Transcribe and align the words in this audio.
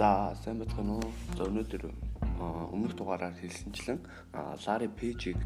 За 0.00 0.34
сайн 0.40 0.64
байна 0.64 0.96
уу? 0.96 1.12
За 1.36 1.44
өнөөдөр 1.44 1.82
өмнөх 2.72 2.96
дугаараар 2.96 3.36
хэлсэнчлэн 3.36 4.00
Larry 4.64 4.88
Page-ийг 4.88 5.36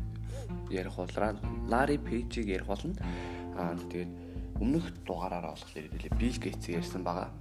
ярих 0.70 0.94
болраа 0.94 1.34
Larry 1.66 1.98
Page-ийг 1.98 2.54
ярих 2.54 2.70
болно. 2.70 2.94
Аа 3.58 3.74
тэгээд 3.74 4.14
өмнөх 4.62 4.94
дугаараар 5.02 5.50
болохоор 5.50 5.90
хэлээ 5.90 6.14
Bill 6.14 6.38
Gates 6.38 6.70
ярьсан 6.70 7.02
байгаа. 7.02 7.34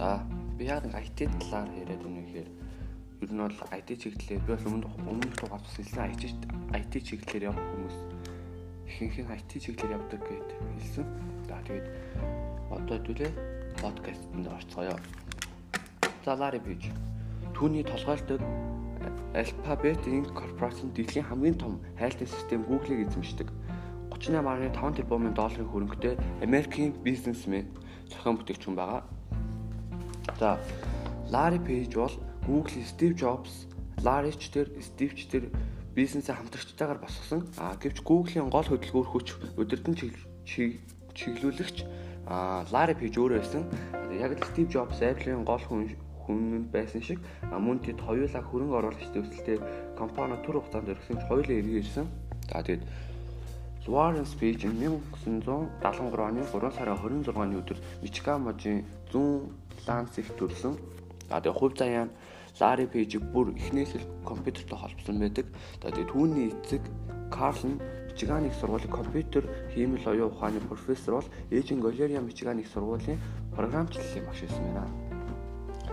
За 0.00 0.24
би 0.56 0.64
яг 0.64 0.88
IT 0.88 1.28
талаар 1.44 1.68
яриад 1.76 2.00
байна 2.00 2.24
гэхээр 2.24 2.48
ер 2.48 3.30
нь 3.36 3.42
бол 3.44 3.60
IT 3.76 3.88
чиглэлээр 4.00 4.40
би 4.40 4.52
бол 4.56 4.72
өмнөх 4.72 4.92
өмнөх 5.12 5.34
дугаар 5.36 5.60
хэлсэн 5.60 6.08
IT 6.08 6.22
IT 6.72 6.92
чиглэлээр 7.04 7.52
явах 7.52 7.68
хүмүүс 7.68 7.96
ихэнх 8.88 9.16
нь 9.28 9.28
IT 9.28 9.50
чиглэлээр 9.60 9.96
явдаг 10.00 10.20
гэд 10.24 10.50
хэлсэн. 10.80 11.06
За 11.52 11.60
тэгээд 11.68 11.86
одоо 12.72 12.96
хэдүүлээ 12.96 13.32
подкастэнд 13.76 14.48
орцгоё. 14.48 14.96
Page 16.26 16.90
түүний 17.54 17.86
толгойлдог 17.86 18.42
Alphabet 19.38 20.02
Inc 20.10 20.34
корпорац 20.34 20.82
нь 20.82 20.90
дэлхийн 20.90 21.22
хамгийн 21.22 21.54
том 21.54 21.78
хайлтын 21.94 22.26
систем 22.26 22.66
Google-ийг 22.66 23.06
эзэмшдэг. 23.06 23.46
38.5 24.10 24.74
тэрбумын 24.98 25.38
долларын 25.38 25.70
хөрөнгөтэй 25.70 26.18
Америкийн 26.42 26.98
бизнесмен 27.06 27.70
зохион 28.10 28.42
бүтээгч 28.42 28.66
хүн 28.66 28.74
байгаа. 28.74 29.06
За 30.40 30.58
Larry 31.30 31.62
Page 31.62 31.94
бол 31.94 32.10
Google 32.42 32.82
Steve 32.82 33.14
Jobs, 33.14 33.70
Larry 34.02 34.34
ч 34.34 34.50
тэр 34.50 34.66
Steve 34.82 35.14
ч 35.14 35.30
тэр 35.30 35.54
бизнесээ 35.94 36.34
хамтрагчтайгаар 36.42 36.98
босгосон. 36.98 37.46
А 37.54 37.78
гэвч 37.78 38.02
Google-ийн 38.02 38.50
гол 38.50 38.66
хөдөлгөөр 38.66 39.08
хүч 39.14 39.28
өдөртөн 39.62 39.94
чиглүүлэгч 41.14 41.76
Larry 42.74 42.98
Page 42.98 43.14
өөрөө 43.14 43.38
байсан. 43.38 43.62
Яг 44.10 44.34
л 44.34 44.42
Steve 44.50 44.74
Jobs 44.74 44.98
Apple-ийн 44.98 45.46
гол 45.46 45.62
хүн 45.62 46.05
хүн 46.26 46.66
байсан 46.74 47.02
шиг 47.02 47.18
мөн 47.46 47.78
тэд 47.80 48.02
хоёулаа 48.02 48.42
хөрөнгө 48.42 48.78
оруулагч 48.78 49.10
төсөлтэй 49.14 49.58
компани 49.96 50.36
төр 50.42 50.58
хугацаанд 50.58 50.92
өргөсөн 50.92 51.22
хоёулаа 51.30 51.56
эргээрсэн. 51.62 52.06
За 52.50 52.62
тэгээд 52.66 52.82
Warren 53.86 54.26
Spage 54.26 54.66
1973 54.66 56.26
оны 56.26 56.42
3 56.42 56.74
сарын 56.74 56.98
26-ны 56.98 57.54
өдөр 57.62 57.78
Мичиган 58.02 58.42
мужийн 58.42 58.82
зүүн 59.14 59.46
Лансих 59.86 60.26
төрсөн. 60.34 60.74
За 61.30 61.38
тэгээд 61.38 61.58
хувь 61.58 61.78
заяа 61.78 62.10
Larry 62.58 62.90
Page 62.90 63.22
бүр 63.22 63.54
эхнээс 63.54 63.94
л 63.94 64.06
компьютертэй 64.26 64.74
холбосон 64.74 65.22
байдаг. 65.22 65.46
За 65.78 65.94
тэгээд 65.94 66.10
түүний 66.10 66.50
эцэг 66.50 66.82
нь 66.82 67.78
Мичиган 68.10 68.46
их 68.46 68.54
сургуулийн 68.54 68.90
компьютер 68.90 69.44
хиймэл 69.74 70.08
оюун 70.08 70.32
ухааны 70.32 70.60
профессор 70.60 71.14
бол 71.20 71.30
ээжин 71.50 71.80
Галерия 71.80 72.20
Мичиган 72.20 72.58
их 72.58 72.68
сургуулийн 72.72 73.20
програмчлалын 73.54 74.24
багш 74.24 74.40
байсан 74.40 74.64
байна. 74.74 75.05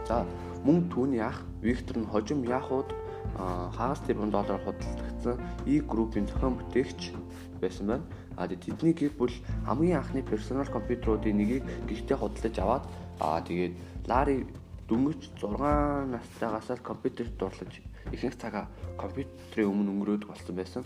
За 0.07 0.25
мөн 0.63 0.89
түүний 0.91 1.23
ах 1.23 1.43
Виктор 1.61 1.97
нь 1.97 2.09
хожим 2.11 2.43
яхууд 2.43 2.91
хагас 3.37 3.99
тэрбум 4.03 4.31
доллар 4.31 4.59
худалдагдсан 4.59 5.39
E 5.65 5.79
группийн 5.79 6.27
зохион 6.27 6.59
бүтээгч 6.59 7.15
байсан 7.61 7.87
байна. 7.87 8.05
А 8.35 8.47
тэдний 8.47 8.93
гэр 8.93 9.13
бүл 9.15 9.31
хамгийн 9.65 9.99
анхны 10.03 10.21
персонал 10.21 10.67
компьютеруудын 10.67 11.37
нэгийг 11.37 11.63
гэртээ 11.87 12.17
худалдаж 12.19 12.55
аваад 12.59 12.83
аа 13.19 13.39
тэгээд 13.47 13.73
Лари 14.07 14.45
дөнгөж 14.89 15.21
6 15.39 16.11
настайгаас 16.11 16.67
л 16.69 16.83
компьютерт 16.83 17.37
дурлаж 17.39 17.79
ихэнх 18.11 18.35
цагаа 18.35 18.67
компьютерийн 18.99 19.71
өмнө 19.71 19.91
өнгөрөөд 19.95 20.23
болсон 20.27 20.55
байсан. 20.55 20.83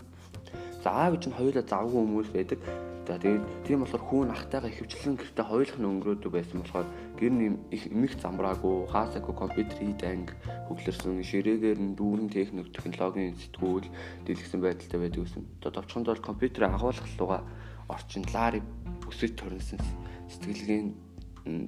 За 0.82 0.90
аав 0.94 1.18
гэж 1.18 1.24
нь 1.28 1.36
хоёулаа 1.38 1.64
завгүй 1.66 2.00
хүмүүс 2.02 2.30
байдаг. 2.30 2.60
За 3.08 3.16
тэгээд 3.16 3.44
тийм 3.64 3.80
болохоор 3.82 4.04
хүүн 4.04 4.30
ахтайгаа 4.36 4.68
ихэвчлэн 4.68 5.16
гэртээ 5.16 5.46
хоёулах 5.48 5.78
нь 5.80 5.88
өнгөрөөдөг 5.88 6.30
байсан 6.30 6.60
болохоор 6.60 6.88
гэр 7.16 7.32
нь 7.32 7.56
их 7.72 7.88
эмх 7.88 8.12
замбраагүй, 8.20 8.84
хаасаагүй 8.92 9.34
компьютер 9.34 9.76
хийд 9.80 10.02
анги 10.04 10.36
хөглөрсөн, 10.68 11.24
ширээгээр 11.24 11.80
нь 11.80 11.96
дүүрэн 11.96 12.28
техник 12.28 12.68
технологийн 12.68 13.32
сэтгүүл 13.40 13.88
дэлгэсэн 14.28 14.60
байдалтай 14.60 14.98
байдаг 15.00 15.24
гэсэн. 15.24 15.42
Одоо 15.64 15.72
товчхонд 15.72 16.06
бол 16.12 16.28
компьютерийн 16.28 16.76
агуулгах 16.76 17.08
луга 17.16 17.40
орчин 17.88 18.24
лари 18.28 18.60
өсөж 19.08 19.32
төрнсөн 19.40 19.80
сэтгэлгээнд 20.28 20.92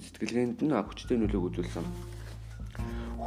сэтгэлгээнд 0.05 0.59
нь 0.61 0.77
хүчтэй 0.77 1.17
нөлөөг 1.17 1.57
үзүүлсэн 1.57 2.20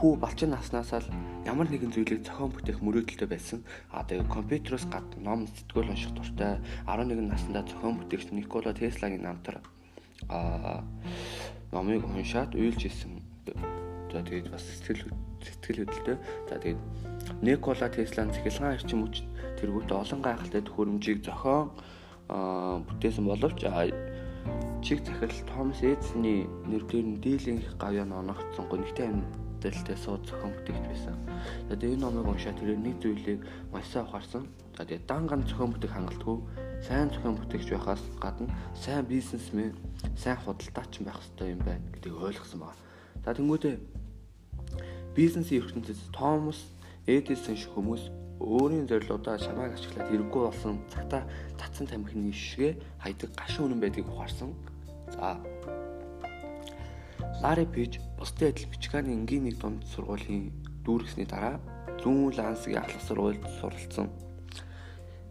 хүү 0.03 0.19
балчин 0.19 0.51
наснаас 0.51 0.91
л 0.91 1.07
ямар 1.47 1.71
нэгэн 1.71 1.95
зүйлийг 1.95 2.27
зохион 2.27 2.51
бүтээх 2.51 2.83
мөрөөдөлтэй 2.83 3.23
байсан. 3.23 3.63
А 3.87 4.03
тэгээ 4.03 4.27
компьютероос 4.27 4.83
гад 4.91 5.07
ном 5.15 5.47
сэтгүүл 5.47 5.95
унших 5.95 6.11
дуртай 6.11 6.59
11 6.83 7.23
наснда 7.23 7.63
зохион 7.63 8.03
бүтээгч 8.03 8.35
Никола 8.35 8.75
Теслагийн 8.75 9.23
намтар 9.23 9.63
а 10.27 10.83
номыг 11.71 12.03
уншаад 12.03 12.51
уйлж 12.51 12.83
исэн. 12.83 13.23
За 14.11 14.19
тэгээд 14.19 14.51
бас 14.51 14.67
сэтгэл 14.67 15.07
сэтгэл 15.39 15.87
хөдлөлтөө. 15.87 16.17
За 16.51 16.59
тэгээд 16.59 16.79
Никола 17.39 17.87
Теслан 17.87 18.35
цахилгаан 18.35 18.75
эрчим 18.75 19.07
хүч 19.07 19.23
тэргүүтээ 19.63 20.03
олон 20.03 20.19
гайхалтай 20.19 20.67
төхөөрөмжийг 20.67 21.23
зохион 21.23 21.71
бүтээсэн 22.27 23.23
боловч 23.23 23.63
чиг 24.83 24.99
захирал 25.07 25.47
Томас 25.47 25.79
Эдисоны 25.79 26.43
нэр 26.67 26.83
дээр 26.91 27.07
нь 27.07 27.21
дийлэнх 27.23 27.79
гавьяа 27.79 28.03
ноногдсон 28.03 28.67
гонигтай 28.67 29.07
мэдээлэлтэй 29.63 29.95
сууд 29.95 30.27
зохион 30.27 30.51
бүтээгч 30.59 30.85
байсан. 30.91 31.15
Тэгээд 31.71 31.95
энэ 31.95 32.03
номыг 32.03 32.27
уншаад 32.27 32.59
тэрээр 32.59 32.83
нэг 32.83 32.95
зүйлийг 32.99 33.39
маш 33.71 33.87
сайн 33.87 34.03
ухаарсан. 34.11 34.43
За 34.75 34.83
тэгээд 34.83 35.07
данган 35.07 35.47
зохион 35.47 35.71
бүтээх 35.71 35.95
хангалтгүй 35.95 36.37
сайн 36.83 37.07
зохион 37.07 37.39
бүтээгч 37.39 37.67
байхаас 37.71 38.03
гадна 38.19 38.51
сайн 38.75 39.07
бизнесмен, 39.07 39.71
сайн 40.19 40.35
худалдаач 40.43 40.99
байх 40.99 41.15
хэрэгтэй 41.15 41.55
юм 41.55 41.61
байна 41.63 41.87
гэдгийг 41.95 42.15
ойлгосон 42.19 42.59
байна. 42.59 42.79
За 43.23 43.31
тэнгуүдээ 43.31 43.75
бизнесийн 45.15 45.63
ертөнцид 45.63 46.11
Томас 46.11 46.59
Эдисон 47.07 47.55
шиг 47.55 47.71
хүмүүс 47.71 48.11
өөрийн 48.43 48.87
зорилгоудаа 48.91 49.39
шамааг 49.39 49.79
ашиглаад 49.79 50.11
хэрэггүй 50.11 50.41
болсон 50.43 50.83
цагта 50.91 51.23
татсан 51.55 51.87
тамхины 51.87 52.35
шигэ 52.35 52.75
хайдаг 52.99 53.31
гашуун 53.39 53.71
үнэн 53.71 53.79
байдгийг 53.79 54.11
ухаарсан. 54.11 54.51
За 55.15 55.39
Лари 57.39 57.65
Пиж 57.67 57.99
бусдын 58.23 58.55
адил 58.55 58.71
Мичиганы 58.71 59.11
энгийн 59.11 59.43
нэг 59.43 59.59
дунд 59.59 59.83
сургуулийн 59.83 60.55
дүүргэсний 60.87 61.27
дараа 61.27 61.59
зүүн 61.99 62.31
Лансгийн 62.39 62.79
ахлах 62.79 63.03
сургуульд 63.03 63.43
суралцсан. 63.59 64.07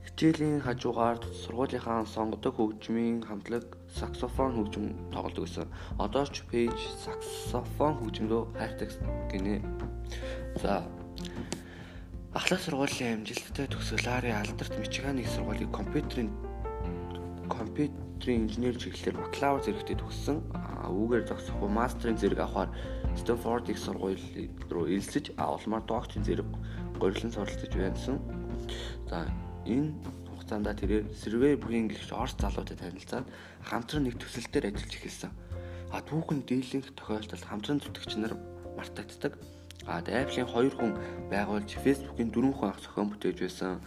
Хичээлийн 0.04 0.60
хажуугаар 0.60 1.16
сургуулийнхаа 1.24 2.04
сонгодог 2.04 2.52
хөгжмийн 2.52 3.24
хамтлаг 3.24 3.64
саксофон 3.96 4.52
хөгжим 4.52 5.08
тоглодог 5.08 5.48
гэсэн. 5.48 5.72
Одоо 5.96 6.28
ч 6.28 6.44
Пиж 6.52 6.76
саксофон 7.00 7.96
хөгжмөдөө 7.96 8.60
хайртай 8.60 8.88
гинэ. 9.32 9.64
За 10.60 10.84
Ахлах 12.36 12.60
сургуулийн 12.60 13.24
амжилттай 13.24 13.72
төгсгөл 13.72 14.04
Лари 14.04 14.36
алдарт 14.36 14.76
Мичиганы 14.76 15.24
сургуулийн 15.24 15.72
компьютерийн 15.72 16.28
компьютерийн 17.48 18.44
инженер 18.44 18.76
чиглэлээр 18.76 19.16
бакалавр 19.16 19.64
зэрэгтэй 19.64 19.96
төгссөн 19.96 20.44
үүгээр 20.88 21.28
зогсохгүй 21.28 21.70
мастрын 21.70 22.18
зэрэг 22.18 22.40
авахаар 22.42 22.70
Стэнфорд 23.16 23.70
их 23.70 23.78
сургууль 23.78 24.18
руу 24.70 24.86
элсэж 24.88 25.36
улмаар 25.38 25.84
докторийн 25.86 26.26
зэрэг 26.26 26.48
горилон 26.98 27.32
суралцж 27.32 27.74
байсан. 27.76 28.18
За 29.06 29.28
энэ 29.66 29.94
хугацаанд 30.30 30.66
тэрээр 30.80 31.06
Сервер 31.14 31.56
Брин 31.56 31.88
гэх 31.88 32.10
Орос 32.10 32.34
залуутай 32.38 32.76
танилцаад 32.76 33.26
хамтран 33.62 34.04
нэг 34.06 34.18
төсөлтөөр 34.18 34.68
ажиллаж 34.70 34.94
эхэлсэн. 34.98 35.30
А 35.92 36.00
түүхэн 36.02 36.40
дийлэнх 36.48 36.88
тохиолдолд 36.98 37.44
хамтран 37.46 37.78
зүтгэгч 37.78 38.12
нар 38.18 38.34
мартагддаг. 38.76 39.38
А 39.86 39.98
Apple-ийн 39.98 40.46
хоёр 40.46 40.74
хүн 40.78 40.92
байгуулж 41.30 41.70
Facebook-ийн 41.84 42.30
дөрвөн 42.30 42.54
хүн 42.54 42.70
ах 42.70 42.80
зохион 42.80 43.10
бүтээж 43.10 43.38
байсан. 43.42 43.82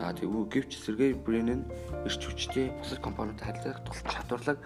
А 0.00 0.12
тэгвэл 0.12 0.48
гэвч 0.48 0.78
Сергей 0.78 1.12
Брин 1.14 1.50
нь 1.52 1.68
эрч 2.06 2.22
хүчтэй 2.22 2.72
бусад 2.80 3.00
компаниудад 3.02 3.44
харилцах 3.44 4.02
чадварлаг 4.08 4.58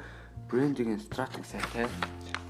брендинг 0.52 1.00
стратеги 1.00 1.48
сайтай 1.48 1.88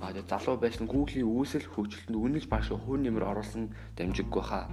а 0.02 0.10
тэгээ 0.10 0.26
залуу 0.26 0.58
байсан 0.58 0.90
Google-ийн 0.90 1.22
үүсэл 1.22 1.70
хөгжилтөнд 1.70 2.18
үнэлж 2.18 2.46
маш 2.50 2.66
хувь 2.74 2.98
нэмэр 2.98 3.22
оруулсан 3.22 3.70
дамжиггүй 3.94 4.42
хаа. 4.42 4.66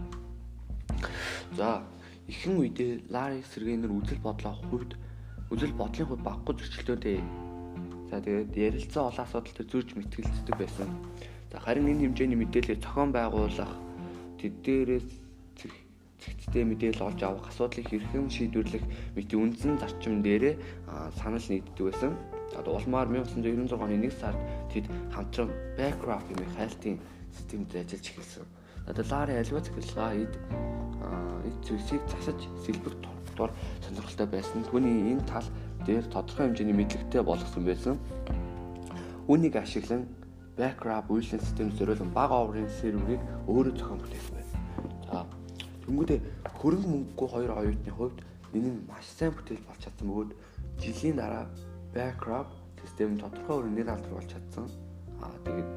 За 1.54 1.86
ихэнх 2.26 2.58
үедээ 2.58 3.14
Larry 3.14 3.46
Sergey-нэр 3.46 3.94
үзэл 3.94 4.26
бодлоо 4.26 4.58
хувьд 4.74 4.98
үзэл 5.54 5.78
бодлын 5.78 6.10
хувьд 6.10 6.26
баггүй 6.26 6.54
зөрчилтөөтэй. 6.58 7.22
За 8.10 8.18
тэгээд 8.18 8.58
ярилцсан 8.58 9.06
олон 9.14 9.22
асуудал 9.22 9.54
төр 9.54 9.70
зөрж 9.70 9.90
мэтгэлцдэг 9.94 10.56
байсан. 10.58 10.90
За 11.54 11.62
харин 11.62 11.86
энэ 11.86 12.10
хэмжээний 12.10 12.42
мэдээлэл 12.42 12.82
зохион 12.82 13.14
байгуулах 13.14 13.74
тэдгээрээс 14.42 15.10
зэгцтэй 16.20 16.66
мэдээлэл 16.66 17.06
олж 17.06 17.22
авах 17.24 17.48
асуудлыг 17.54 17.86
хэрхэн 17.86 18.28
шийдвэрлэх 18.34 18.84
мэт 19.14 19.30
үндсэн 19.30 19.78
зарчим 19.78 20.26
дээрээ 20.26 20.58
санал 21.22 21.46
нэгддэг 21.46 21.86
байсан. 21.86 22.18
Одоо 22.58 22.76
улмаар 22.78 23.08
1996 23.08 23.74
оны 23.78 23.96
1 24.00 24.12
сард 24.20 24.40
тэд 24.74 24.86
хамтран 25.14 25.50
Backcraft 25.78 26.28
гэмээр 26.30 26.52
хайлтын 26.58 27.00
системд 27.36 27.76
ажиллаж 27.76 28.06
эхэлсэн. 28.10 28.46
Одоо 28.88 29.06
Лари 29.12 29.34
альва 29.38 29.62
цахилгаан 29.62 30.24
эд 30.24 30.34
эд 31.46 31.58
зүйлсийг 31.66 32.02
засаж 32.10 32.40
сэлбэг 32.66 32.96
дор 33.38 33.52
сонирхолтой 33.86 34.28
байсан. 34.28 34.64
Түүний 34.68 35.14
энэ 35.14 35.24
тал 35.30 35.46
дээр 35.86 36.04
тодорхой 36.12 36.48
хэмжээний 36.48 36.76
мэдлэгтэй 36.76 37.22
болгосон 37.24 37.64
байсан. 37.66 37.96
Үүнийг 39.30 39.56
ашиглан 39.56 40.10
backup 40.58 41.08
үйлчлэн 41.08 41.40
систем 41.40 41.72
зориулсан 41.72 42.12
бага 42.12 42.36
оврын 42.44 42.68
серверийг 42.82 43.22
өөрөө 43.48 43.74
зохион 43.80 44.00
бүтээсэн 44.04 44.34
байна. 44.36 44.52
За 45.08 45.18
тэнгүүдээ 45.86 46.20
хөрөнгө 46.60 46.90
мөнгөгүй 46.92 47.28
хоёр 47.32 47.52
оюутны 47.56 47.92
хувьд 47.96 48.18
энэ 48.58 48.70
нь 48.76 48.84
маш 48.90 49.06
сайн 49.08 49.32
бүтээл 49.32 49.64
болж 49.64 49.80
чадсан 49.80 50.06
бөгөөд 50.10 50.32
жилийн 50.84 51.16
дараа 51.16 51.46
backup 51.94 52.48
систем 52.82 53.18
тодорхой 53.18 53.60
өрөө 53.60 53.74
нэр 53.74 53.90
алдар 53.94 54.14
болж 54.14 54.30
чадсан. 54.30 54.68
Аа 55.22 55.36
тэгээд 55.46 55.70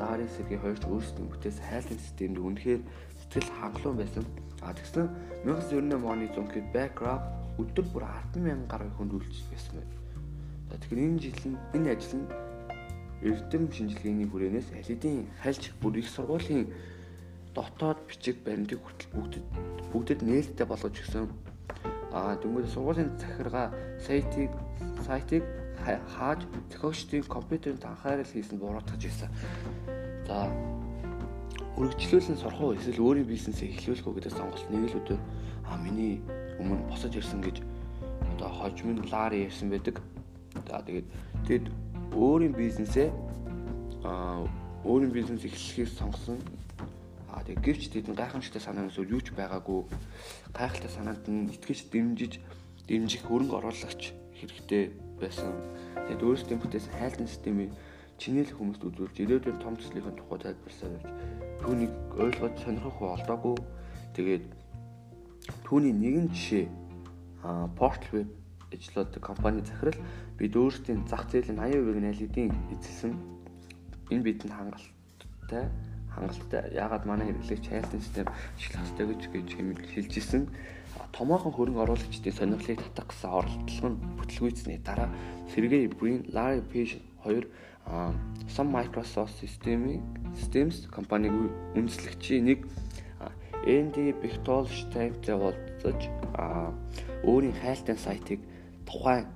Лари 0.00 0.26
Сэргийн 0.28 0.62
хоёрч 0.64 0.82
өөрсдөө 0.88 1.26
бүтээсэн 1.30 1.66
хайлтын 1.70 2.00
системд 2.00 2.36
үнэхээр 2.38 2.82
сэтгэл 3.20 3.50
хангалуун 3.60 3.96
байсан. 4.00 4.24
Аа 4.64 4.74
тэгсэн 4.74 5.06
1998 5.44 6.04
оны 6.12 6.26
зөнхөд 6.34 6.66
backup 6.74 7.22
өдөр 7.60 7.86
бүр 7.92 8.04
100000 8.34 8.68
гаруй 8.68 8.90
хүнд 8.96 9.12
үйлчлэж 9.14 9.46
байсан 9.52 9.72
байна. 9.78 9.94
За 10.70 10.76
тэгэхээр 10.80 11.04
энэ 11.06 11.20
жил 11.20 11.44
нь 11.50 11.58
энэ 11.76 11.90
ажил 11.94 12.14
нь 12.20 12.28
эрдэм 13.20 13.64
шинжилгээний 13.72 14.28
хүрээнээс 14.28 14.68
алидийн 14.80 15.28
хальж 15.42 15.72
бүр 15.80 16.00
их 16.00 16.08
сургуулийн 16.08 16.72
дотоод 17.54 17.98
бичиг 18.08 18.40
баримтыг 18.44 18.80
хүртэл 18.80 19.12
бүгдэд 19.12 19.44
бүгдэд 19.92 20.20
нээлттэй 20.24 20.66
болгож 20.66 20.94
өгсөн. 20.96 21.28
Аа 22.16 22.36
дөнгөж 22.40 22.66
сургуулийн 22.72 23.12
захиргаа 23.20 23.68
сайтыг 24.00 24.50
сайтыг 25.06 25.44
хааж 25.84 26.44
зохиогчдын 26.72 27.24
компьютерт 27.24 27.84
анхаарал 27.84 28.24
хийсэн 28.24 28.58
буруутгаж 28.58 29.02
байсан. 29.04 29.30
За 30.26 30.50
үргэлжлүүлэн 31.80 32.36
сурах 32.36 32.60
уу 32.60 32.76
эсвэл 32.76 33.00
өөрийн 33.00 33.28
бизнесээ 33.28 33.72
эхлүүлэх 33.72 34.06
үү 34.06 34.14
гэдэг 34.20 34.34
сонголт 34.36 34.68
нэг 34.68 34.92
л 34.92 34.98
өдөр 35.00 35.20
а 35.64 35.78
миний 35.80 36.20
өмнө 36.60 36.84
босож 36.92 37.16
ирсэн 37.16 37.40
гэж 37.40 37.64
одоо 38.36 38.50
хожим 38.52 39.00
лари 39.08 39.48
ярьсан 39.48 39.70
байдаг. 39.72 40.02
За 40.68 40.84
тэгээд 40.84 41.06
тэгэд 41.48 41.66
өөрийн 42.12 42.52
бизнесээ 42.52 43.08
а 44.04 44.44
өөрийн 44.84 45.12
бизнес 45.12 45.44
эхлэхийг 45.44 45.88
сонгосон. 45.88 46.38
А 47.32 47.40
тэгээд 47.46 47.64
гэвч 47.64 47.82
тэдэн 47.88 48.14
гайхамшигтай 48.18 48.60
санаанаас 48.60 48.98
юу 48.98 49.22
ч 49.24 49.32
байгаагүй 49.32 49.88
гайхалтай 50.52 50.90
санаанд 50.90 51.24
нь 51.24 51.48
итгэж 51.54 51.88
дэмжиж 51.88 52.42
дэмжих 52.90 53.22
хөрөнгө 53.24 53.56
оруулагч 53.56 54.19
хэрэгтэй 54.40 54.82
байсан. 55.20 55.52
Тэгээд 56.08 56.24
өөрсдөө 56.24 56.56
бүтээсэн 56.58 56.96
хайлтын 56.96 57.28
системийг 57.28 57.70
чинээл 58.20 58.56
хүмүүст 58.56 58.82
үзүүлж 58.84 59.16
ирээдүйн 59.20 59.60
том 59.60 59.76
төслийн 59.76 60.16
тухай 60.16 60.38
тайлбарласаар 60.40 60.96
явж 60.96 61.08
түүнийг 61.60 61.92
ойлгож 62.16 62.54
сонирхох 62.64 62.98
болдоогүй. 63.00 63.56
Тэгээд 64.16 64.44
түүний 65.64 65.94
нэгэн 65.96 66.28
жишээ 66.32 66.66
а 67.44 67.68
Portal 67.76 68.12
Web 68.12 68.28
ажлууд 68.72 69.18
компани 69.20 69.64
захирал 69.64 69.98
бид 70.38 70.56
өөрсдийн 70.56 71.08
зах 71.08 71.26
зээлийн 71.32 71.58
80%-ийг 71.58 72.00
найлидын 72.00 72.52
эзэлсэн. 72.76 73.12
Энэ 74.12 74.24
бидэнд 74.24 74.52
хангалттай 74.52 75.64
хангалттай. 76.14 76.74
Яагаад 76.74 77.04
манай 77.06 77.26
хэрэглэгч 77.30 77.66
хайлтын 77.68 78.00
систем 78.00 78.26
ашиглах 78.56 78.84
хэрэгтэй 78.86 79.06
гэж 79.06 79.22
гэж 79.32 79.48
хэлж 79.94 80.12
исэн. 80.18 80.48
Томоохон 81.12 81.52
хөрөнгө 81.54 81.82
оруулагчдын 81.86 82.34
сонирхлыг 82.34 82.78
татах 82.82 83.10
гэсэн 83.10 83.30
оролдлого 83.30 83.88
нь 83.90 84.00
бүтлгүйцсний 84.18 84.78
дараа 84.82 85.08
Сергей 85.54 85.86
Брин, 85.88 86.26
Larry 86.30 86.62
Page 86.62 87.02
хоёр 87.22 87.46
Sun 88.54 88.68
Microsoft 88.70 89.34
System 89.42 90.02
Systems 90.38 90.86
компаниг 90.90 91.32
үндэслэгчийн 91.74 92.44
нэг 92.44 92.58
Энди 93.66 94.14
Бехтолштайнтай 94.22 95.34
уулзаж 95.34 96.00
өөрийн 97.26 97.56
хайлтын 97.60 97.98
сайтыг 97.98 98.40
тухайн 98.86 99.26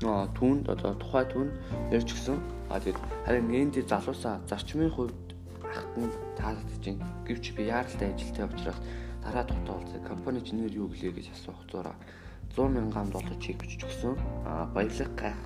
түүнд 0.00 0.70
одоо 0.72 0.94
тухай 0.96 1.26
түүнд 1.28 1.52
ярьж 1.92 2.08
гисэн. 2.14 2.38
А 2.70 2.80
тэгээд 2.80 2.98
харин 3.26 3.50
Энди 3.52 3.82
залуусаа 3.82 4.40
зарчмын 4.48 4.88
хувьд 4.88 5.29
ахт 5.64 5.92
нь 5.98 6.10
таалагдж 6.38 6.84
байна. 6.84 7.06
Гэвч 7.26 7.44
би 7.56 7.62
яаралтай 7.68 8.08
ажилтай 8.14 8.44
учраас 8.46 8.78
дараа 9.22 9.44
тухтаа 9.44 9.74
уулзах 9.76 10.02
компани 10.06 10.40
чинээр 10.40 10.74
юу 10.80 10.88
гэлээ 10.88 11.12
гэж 11.12 11.26
асуух 11.36 11.60
зураа 11.70 11.96
100 12.56 12.68
мянган 12.74 13.10
доллар 13.10 13.36
чек 13.38 13.60
бичиж 13.60 13.84
өгсөн. 13.84 14.16
А 14.46 14.66
баялаг 14.74 15.10
гайх 15.14 15.38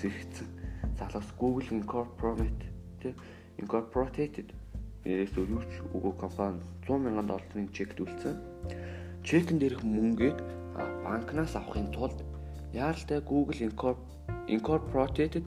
зэрэгцэн 0.00 0.48
залуус 0.98 1.28
Google 1.38 1.68
Incorporated 1.70 3.14
Incorporated 3.58 4.48
нэрээс 5.04 5.34
өргөж 5.36 5.70
өгөө 5.96 6.14
компани 6.20 6.60
100 6.86 7.04
мянган 7.04 7.26
долларын 7.28 7.68
чек 7.76 7.94
төлсөн. 7.96 8.36
Чекэн 9.24 9.58
дээрх 9.60 9.82
мөнгийг 9.84 10.38
банкнаас 11.04 11.56
авахын 11.56 11.88
тулд 11.92 12.18
яаралтай 12.72 13.20
Google 13.20 13.58
Incorporated 14.48 15.46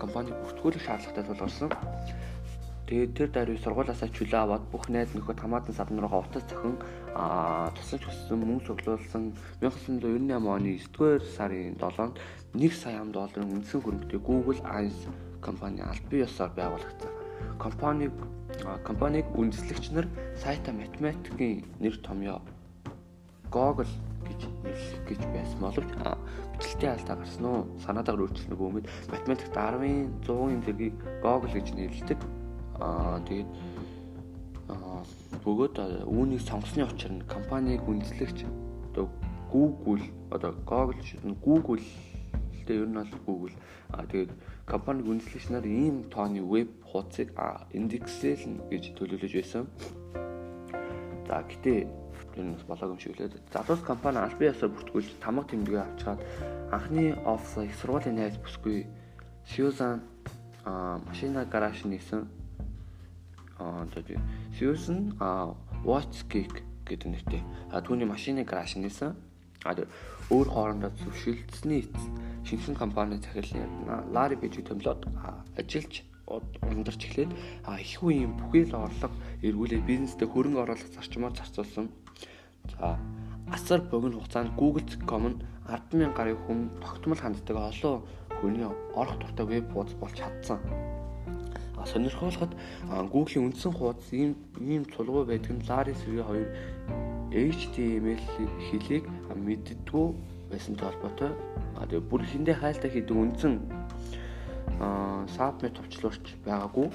компани 0.00 0.32
бүртгүүлэх 0.42 0.82
шаардлагатай 0.84 1.24
тулгарсан. 1.24 1.70
Тэгээд 2.88 3.12
тэр 3.12 3.28
даруй 3.28 3.60
сургуулиасаа 3.60 4.08
чөлөө 4.08 4.40
аваад 4.48 4.64
бүх 4.72 4.88
найз 4.88 5.12
нөхөд 5.12 5.44
хамаатан 5.44 5.76
садан 5.76 6.00
руугаа 6.00 6.24
утас 6.24 6.40
зохин 6.48 6.80
тусалж 7.76 8.00
хүссэн 8.08 8.40
мөнгө 8.40 8.64
цуглуулсан 8.64 9.36
1998 9.60 10.32
оны 10.48 10.72
9-р 10.80 11.20
сарын 11.36 11.76
7-нд 11.76 12.16
1 12.56 12.72
сая 12.72 13.04
долларын 13.04 13.60
үндсэн 13.60 13.84
хөрөнгөтэй 13.84 14.20
Google 14.24 14.60
Eyes 14.64 15.04
компани 15.44 15.84
аль 15.84 16.00
бие 16.08 16.24
ёсоор 16.24 16.48
байгуулагдсан. 16.56 17.12
Компаниг 17.60 18.16
компаниг 18.88 19.28
үндэслэгч 19.36 19.92
нар 19.92 20.08
сайта 20.40 20.72
математикийн 20.72 21.68
нэр 21.84 22.00
томьёо 22.00 22.40
Google 23.52 23.92
гэж 24.24 24.40
нэрлэх 24.64 25.04
гэж 25.04 25.20
байсан 25.36 25.60
боловч 25.60 25.92
бичлэлтийн 26.56 26.96
алдаа 26.96 27.16
гарсан 27.20 27.44
уу? 27.44 27.68
Санаагаар 27.84 28.24
өөрчлөн 28.24 28.48
нөгөө 28.56 28.68
мэд 28.80 28.86
математикт 29.12 29.52
10-ын 29.52 30.08
100-ын 30.24 30.60
зэргийг 30.64 30.96
Google 31.20 31.52
гэж 31.52 31.76
нэрлэдэг. 31.76 32.37
Аа 32.78 33.18
тэгээд 33.26 33.50
бөгөөд 35.44 35.76
үүнийг 36.06 36.42
сонгосны 36.44 36.84
учир 36.84 37.12
нь 37.12 37.26
компаниг 37.26 37.82
үндэслэгч 37.88 38.44
одоо 38.92 39.06
Google 39.50 40.04
одоо 40.30 40.52
Google 40.62 41.00
Google 41.42 41.82
Гэхдээ 42.68 42.84
ер 42.84 42.88
нь 42.88 43.00
бол 43.00 43.14
Google 43.24 43.56
аа 43.96 44.04
тэгээд 44.04 44.30
компани 44.68 45.00
үндэслэгч 45.08 45.46
нар 45.48 45.64
ийм 45.64 46.04
тооны 46.12 46.44
веб 46.44 46.68
хуудсыг 46.84 47.32
индексэл 47.72 48.60
гэж 48.68 48.92
төлөвлөж 48.92 49.32
байсан. 49.32 49.64
За 51.24 51.40
гэтээ 51.48 51.88
ер 52.36 52.44
нь 52.44 52.60
болоог 52.68 52.92
юм 52.92 53.00
шиг 53.00 53.16
лээ. 53.16 53.40
Залуус 53.48 53.80
компани 53.80 54.20
аль 54.20 54.36
бие 54.36 54.52
ясаар 54.52 54.68
бүртгүүлж 54.76 55.16
тамга 55.16 55.48
тэмдэглээ 55.48 55.82
авчгаад 55.82 56.20
анхны 56.76 57.16
офс 57.24 57.56
их 57.64 57.72
сургуулийн 57.80 58.20
найз 58.20 58.36
бүсгүй 58.36 58.84
Сьюзан 59.48 60.04
машина 61.08 61.48
гараж 61.48 61.88
нээсэн 61.88 62.28
тэгээд 63.58 64.22
Сьюзан 64.58 65.16
а 65.20 65.54
Watch 65.84 66.26
Geek 66.30 66.62
гэдэг 66.86 67.08
нэртэй. 67.10 67.42
А 67.70 67.82
түүний 67.82 68.06
машины 68.06 68.46
гараж 68.46 68.78
нээсэн. 68.78 69.14
А 69.66 69.74
өөр 70.30 70.48
хоорондоо 70.48 70.94
зөвшөлдсөний 70.94 71.90
шинхэн 72.46 72.76
компани 72.78 73.18
захирлын 73.18 74.14
Лари 74.14 74.36
бижиг 74.36 74.68
томлоод 74.68 75.04
ажиллаж 75.58 76.06
ундарч 76.28 77.02
эхлээд 77.08 77.32
их 77.80 78.02
үеийн 78.02 78.36
бүхэл 78.36 78.76
орлого 78.76 79.16
эргүүлээ 79.42 79.82
бизнестэй 79.82 80.28
хөрөнгө 80.28 80.62
оруулах 80.62 80.92
зарчмаар 80.94 81.34
зарцуулсан. 81.34 81.88
За 82.76 82.98
асар 83.50 83.80
богино 83.82 84.20
хугацаанд 84.20 84.52
Google.com 84.54 85.24
нь 85.28 85.40
100000 85.66 86.14
гаруй 86.14 86.36
хүн 86.46 86.68
тогтмол 86.84 87.18
ханддаг 87.18 87.56
олон 87.56 88.04
хүний 88.40 88.68
орох 88.94 89.16
дуртай 89.18 89.46
веб 89.46 89.72
хуудас 89.72 89.96
болж 89.96 90.14
чадсан. 90.14 90.60
А 91.88 91.90
сонирхолтой 91.90 92.52
Google-ийн 93.08 93.48
үндсэн 93.48 93.72
хуудас 93.72 94.12
ийм 94.12 94.36
ийм 94.60 94.84
цулгуу 94.84 95.24
байдаг 95.24 95.56
нь 95.56 95.64
Siri 95.64 96.20
хоёр 96.20 96.48
HTML 97.32 98.20
хэлийг 98.68 99.04
мэддэггүй 99.32 100.06
байсантай 100.52 100.84
холбоотой 100.92 101.32
А 101.78 101.86
тэгээ 101.86 102.10
бүр 102.10 102.22
хиндэ 102.26 102.58
хайлтаа 102.58 102.90
хийдэг 102.90 103.14
үндсэн 103.14 103.54
сабмит 105.30 105.78
товчлуурч 105.78 106.42
байгаагүй. 106.42 106.90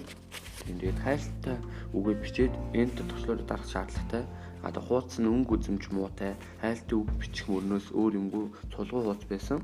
Тэгээд 0.68 1.00
хайлттай 1.00 1.56
үгээ 1.96 2.16
бичээд 2.20 2.54
enter 2.76 3.08
товчлуурыг 3.08 3.48
дарах 3.48 3.64
шаардлагатай. 3.72 4.28
А 4.60 4.76
тэгээ 4.76 4.84
хуудас 4.84 5.18
нь 5.24 5.32
өнгө 5.32 5.56
үзэмж 5.56 5.88
муутай, 5.96 6.36
хайлттай 6.60 6.96
үг 7.00 7.08
бичих 7.16 7.48
мөрнөөс 7.48 7.96
өөр 7.96 8.14
юмгүй 8.20 8.46
цулгуу 8.76 9.08
хуудас 9.08 9.28
байсан. 9.32 9.64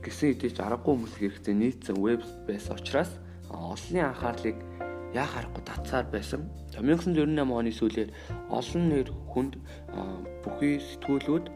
Гэсэн 0.00 0.32
хэдий 0.32 0.50
ч 0.56 0.64
аргагүй 0.64 0.96
хүмүүс 0.96 1.14
хэрэгтэй 1.20 1.54
нийцсэн 1.60 1.96
веб 2.00 2.24
байсан 2.48 2.80
учраас 2.80 3.12
олонний 3.50 4.02
анхаарлыг 4.02 4.56
яа 5.14 5.26
харахгүй 5.26 5.62
татсаар 5.64 6.06
байсан. 6.10 6.50
1998 6.76 7.52
оны 7.52 7.72
сүүлээр 7.72 8.10
олон 8.50 8.82
нэр 8.90 9.08
хүнд 9.32 9.52
бүхий 10.44 10.80
сэтгүүлүүд 10.82 11.46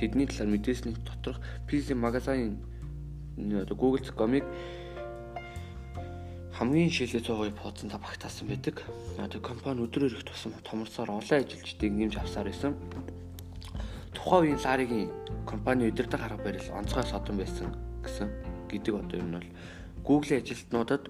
тэдний 0.00 0.26
талаар 0.26 0.50
мэдээлсний 0.54 0.96
доторх 1.04 1.40
PC 1.68 1.92
магазин 1.94 2.62
Google.com-ыг 3.38 4.44
хамгийн 6.58 6.90
шилээ 6.90 7.22
100% 7.22 7.54
хуудсан 7.62 7.90
та 7.90 7.98
багтаасан 8.02 8.48
байдаг. 8.48 8.82
Одоо 9.18 9.40
компани 9.40 9.86
өдрөөр 9.86 10.18
их 10.18 10.24
тусам 10.26 10.52
томорсоор 10.66 11.10
олон 11.22 11.38
ажилчдыг 11.38 11.92
нэмж 11.92 12.18
авсаар 12.18 12.50
байсан. 12.50 12.74
Тухайн 14.10 14.58
үеийн 14.58 14.64
Ларигийн 14.66 15.10
компани 15.46 15.86
өдөртөг 15.86 16.18
харга 16.18 16.42
барил 16.42 16.74
онцгой 16.74 17.06
содон 17.06 17.38
байсан 17.38 17.70
гэсэн 18.02 18.26
гэдэг 18.66 18.94
одоо 18.94 19.16
юм 19.22 19.28
нь 19.30 19.38
бол 19.38 19.48
Google-ийн 20.08 20.40
ажилтнуудад 20.40 21.04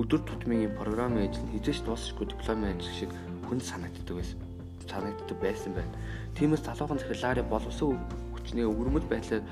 өдөр 0.00 0.20
тутмын 0.24 0.72
програмын 0.80 1.28
ажил 1.28 1.44
хизээч 1.52 1.84
дуусахгүй 1.84 2.32
дипломын 2.32 2.72
ажил 2.72 2.94
шиг 2.96 3.10
хүн 3.44 3.60
санагддаг 3.60 4.16
байсан. 4.16 4.40
санагддаг 4.88 5.38
байсан 5.44 5.76
байна. 5.76 5.92
Тиймээс 6.32 6.64
залуухан 6.64 6.98
захирал 6.98 7.36
Лари 7.36 7.42
боловсон 7.44 8.00
хүчний 8.32 8.64
өвөрмөл 8.64 9.04
байдлаар 9.12 9.44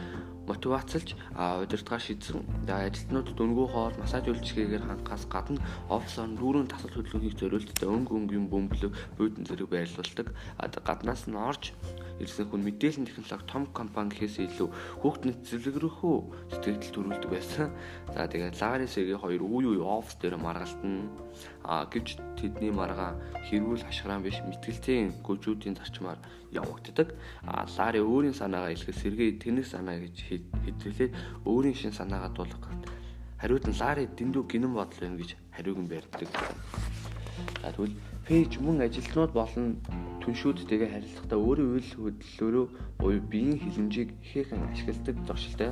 мотивацлж 0.49 1.13
удирдгаар 1.37 2.01
шийдсэн 2.01 2.41
ажилтнууд 2.65 3.29
дөнгөө 3.37 3.67
хоол 3.75 3.95
массаж 4.01 4.25
үйлчилгээгээр 4.31 4.89
хангахаас 4.89 5.29
гадна 5.29 5.61
офисоор 5.93 6.31
дүүрэн 6.39 6.71
тасал 6.71 6.95
хөдөлгөөнийг 6.95 7.37
зориулттай 7.37 7.89
өнгө 7.91 8.15
өнгийн 8.15 8.47
бөмбөлөг 8.49 8.93
буудан 9.19 9.45
зэрэг 9.45 9.69
байрлуулдаг. 9.69 10.33
Гаднаас 10.87 11.27
нь 11.27 11.37
орж 11.37 11.75
ирсэн 12.21 12.49
хүн 12.49 12.65
мэдээллийн 12.65 13.07
технологи 13.07 13.45
том 13.45 13.65
компани 13.71 14.11
гэхээс 14.13 14.37
илүү 14.49 14.69
хүүхд 15.05 15.23
нэвтрүүлэг 15.29 15.77
рүү 15.77 16.17
сэтгэл 16.53 16.95
төрүүлдэг 16.97 17.31
байсан. 17.31 17.69
За 18.15 18.25
тэгээд 18.25 18.57
Ларисгийн 18.57 19.21
хоёр 19.21 19.43
үе 19.45 19.77
үе 19.77 19.85
офис 19.85 20.17
дээр 20.17 20.41
маргалтна. 20.41 21.09
А 21.65 21.85
гэвч 21.85 22.17
тэдний 22.41 22.73
маргаа 22.73 23.21
хэрүүл 23.49 23.85
хашгираа 23.85 24.25
биш 24.25 24.41
мэтгэлцийн 24.49 25.21
гүжүүдийн 25.21 25.77
зарчмаар 25.77 26.19
явагддаг. 26.53 27.13
А 27.45 27.69
Лари 27.69 28.01
өөрийн 28.01 28.33
санаагаа 28.33 28.73
илгээс 28.73 29.03
сэргээ 29.05 29.37
тэнэг 29.43 29.67
санаа 29.69 30.01
гэж 30.01 30.17
хэдрүүлээд 30.65 31.13
өөрийн 31.45 31.77
шин 31.77 31.93
санаагаа 31.93 32.33
дуулгахад 32.33 32.89
хариуд 33.41 33.69
нь 33.69 33.77
Лари 33.77 34.09
дэндүү 34.09 34.43
гинэн 34.49 34.73
бодол 34.73 35.01
байна 35.05 35.21
гэж 35.21 35.31
хариуг 35.53 35.79
нь 35.85 35.91
барьдаг. 35.93 36.29
За 37.61 37.69
тэгвэл 37.73 38.16
пэйж 38.27 38.59
мөн 38.59 38.83
ажилтнууд 38.83 39.31
болон 39.39 39.79
түншүүдтэйгээ 40.27 40.91
харилцахдаа 40.91 41.39
өөрийн 41.39 41.79
үйл 41.79 41.91
хөдлөлөөрөө 41.95 42.67
буюу 42.99 43.23
биеийн 43.23 43.63
хилэмжийг 43.63 44.11
ихээхэн 44.19 44.67
ашигладаг 44.67 45.17
зуршилтай. 45.23 45.71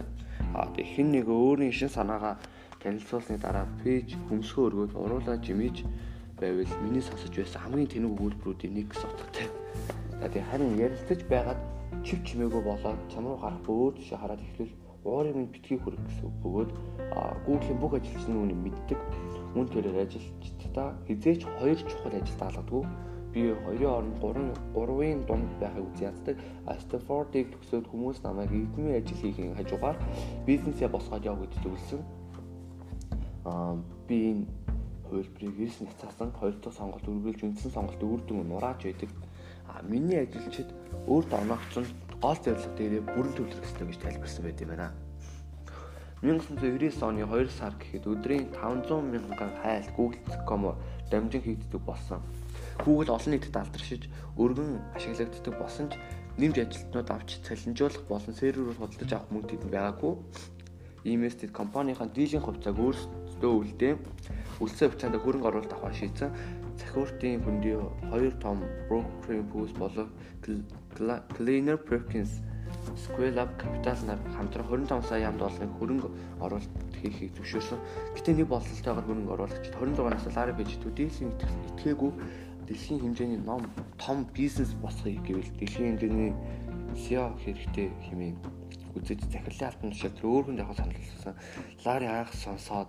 А 0.54 0.70
тэгхэн 0.70 1.10
нэг 1.18 1.26
өөрийн 1.26 1.74
шин 1.74 1.90
санаагаа 1.90 2.38
танилцуулсны 2.78 3.42
дараа 3.42 3.66
пэйж 3.82 4.14
хөмсгөө 4.30 4.64
өргөд 4.70 4.92
уруулаа 4.94 5.36
жимэж 5.42 5.82
байвал 6.38 6.72
миний 6.86 7.02
сонсож 7.02 7.34
байсан 7.34 7.58
хамгийн 7.66 7.90
тэнэг 7.90 8.14
өгүүлбэрүүдийн 8.14 8.74
нэг 8.78 8.86
гэсэн 8.86 9.10
утгатай. 9.10 9.46
За 10.22 10.26
тэг 10.30 10.46
харин 10.46 10.78
ярилцаж 10.78 11.20
байгаад 11.26 11.58
чив 12.06 12.22
чимээгүй 12.22 12.62
болоод 12.62 13.00
чам 13.10 13.26
руу 13.26 13.42
гарах 13.42 13.62
бөөд 13.66 13.98
шиг 13.98 14.22
хараад 14.22 14.38
эхлэв 14.46 14.70
уурын 15.04 15.36
минь 15.36 15.52
битгий 15.52 15.78
хүрэх 15.78 16.00
гэсэн 16.00 16.24
үг 16.28 16.36
бөгөөд 16.42 16.70
Google-ийн 17.46 17.78
бүх 17.80 17.92
ажилчин 17.94 18.40
үүнийг 18.40 18.60
мэддэг. 18.64 18.98
Мөн 19.54 19.66
тэрээр 19.70 20.04
ажилчдаа 20.04 20.88
хизээч 21.06 21.40
хоёр 21.60 21.78
чухал 21.78 22.16
ажил 22.18 22.38
даалгадаг 22.40 22.84
би 23.34 23.50
хоёрын 23.66 24.14
оронд 24.22 24.54
3 24.74 24.78
3-ын 24.78 25.26
дунд 25.26 25.50
байхыг 25.60 25.84
үз 25.90 26.00
яддаг. 26.00 26.36
Stanford-ыг 26.86 27.50
төгсөөд 27.50 27.86
хүмүүс 27.90 28.22
намайг 28.22 28.50
эдмийн 28.54 29.02
ажил 29.02 29.18
хийхин 29.18 29.58
хажуугаар 29.58 29.98
бизнесээ 30.46 30.88
босгоод 30.88 31.26
яв 31.26 31.42
гэж 31.42 31.52
зөвлөсөн. 31.62 32.02
Аа 33.50 33.74
би 34.06 34.16
энэ 34.30 34.46
хувилбарыг 35.10 35.60
эрс 35.66 35.78
няцаасан 35.82 36.30
хоёр 36.38 36.54
дахь 36.62 36.78
сонголт 36.78 37.06
үргэлж 37.10 37.40
үндсэн 37.42 37.74
сонголт 37.74 38.02
үр 38.02 38.22
дүн 38.22 38.46
нурааж 38.46 38.80
байдаг. 38.86 39.10
Аа 39.66 39.82
миний 39.82 40.22
ажилчид 40.22 40.70
өөрт 41.10 41.30
оногцсон 41.34 41.84
гол 42.24 42.40
зорилго 42.40 42.72
дээрээ 42.80 43.02
бүрэн 43.04 43.36
төлөх 43.36 43.60
ёстой 43.60 43.84
гэж 43.84 43.98
тайлбарсан 44.00 44.44
байт 44.48 44.60
юм 44.64 44.72
байна. 44.72 44.96
1999 46.24 47.04
оны 47.04 47.20
2 47.28 47.52
сар 47.52 47.76
гэхэд 47.76 48.08
өдрийн 48.08 48.48
500 48.48 49.12
мянган 49.12 49.52
хайлт 49.60 49.92
Google.com 49.92 50.72
дамжин 51.12 51.44
хийгддэг 51.44 51.84
болсон. 51.84 52.24
Google 52.80 53.12
олон 53.12 53.32
нийтэд 53.36 53.52
алдаршиж 53.60 54.08
өргөн 54.40 54.80
ашиглагддаг 54.96 55.54
болсон 55.60 55.92
ч 55.92 56.00
нэмж 56.40 56.56
ажилтнууд 56.64 57.08
авч 57.12 57.44
цалинжуулах 57.44 58.08
болон 58.08 58.32
серверээр 58.32 58.80
худалдаж 58.80 59.10
авах 59.12 59.28
мөнгө 59.28 59.48
тэнд 59.60 59.68
байгаагүй. 59.68 60.14
Иймээс 61.04 61.36
тэд 61.44 61.52
компанийн 61.52 62.00
дийлэн 62.00 62.40
хувьцааг 62.40 62.80
өөрсдөө 62.80 63.52
үлдээн 63.52 63.98
үлсээ 64.64 64.88
хугацаанд 64.88 65.20
хөрөнгө 65.20 65.48
оруулалт 65.52 65.76
авах 65.76 65.92
шийдсэн. 65.92 66.32
Захиуртын 66.80 67.44
хөндий 67.44 67.76
хоёр 68.08 68.32
том 68.40 68.64
brokering 68.88 69.44
house 69.52 69.76
болон 69.76 70.08
Cleaner 70.94 71.76
Perkins 71.76 72.40
Scale 72.96 73.38
Up 73.42 73.50
Capital 73.58 73.96
нар 74.06 74.18
хамтран 74.36 74.66
25 74.66 75.08
сая 75.08 75.20
ям 75.26 75.38
долларын 75.38 75.72
хөрөнгө 75.78 76.08
оруулалт 76.40 76.70
хийхийг 77.00 77.34
зөвшөөрсөн. 77.34 77.78
Гэтэ 78.14 78.30
нэг 78.38 78.48
бололтойгоор 78.48 79.04
хөрөнгө 79.04 79.32
оруулагчид 79.34 79.74
26 79.74 80.10
нас 80.14 80.24
Larry 80.36 80.54
Page 80.54 80.76
төдийлөн 80.84 81.32
итгээгүй 81.74 82.12
дэлхийн 82.68 83.00
хэмжээний 83.02 83.40
ном 83.42 83.66
том 83.98 84.26
бизнес 84.36 84.72
босхийг 84.78 85.22
гэвэл 85.26 85.50
дэлхийн 85.58 85.98
хэмжээний 85.98 86.32
SEO 86.94 87.34
хэрэгтэй 87.42 87.88
хэмээн 88.06 88.36
үзэж 88.94 89.20
захирлын 89.26 89.68
албан 89.68 89.90
тушаал 89.90 90.22
өөр 90.22 90.44
хүн 90.46 90.60
яг 90.62 90.70
санал 90.78 90.94
хэлсэн. 90.94 91.34
Лари 91.84 92.06
анх 92.06 92.30
сонсоод 92.32 92.88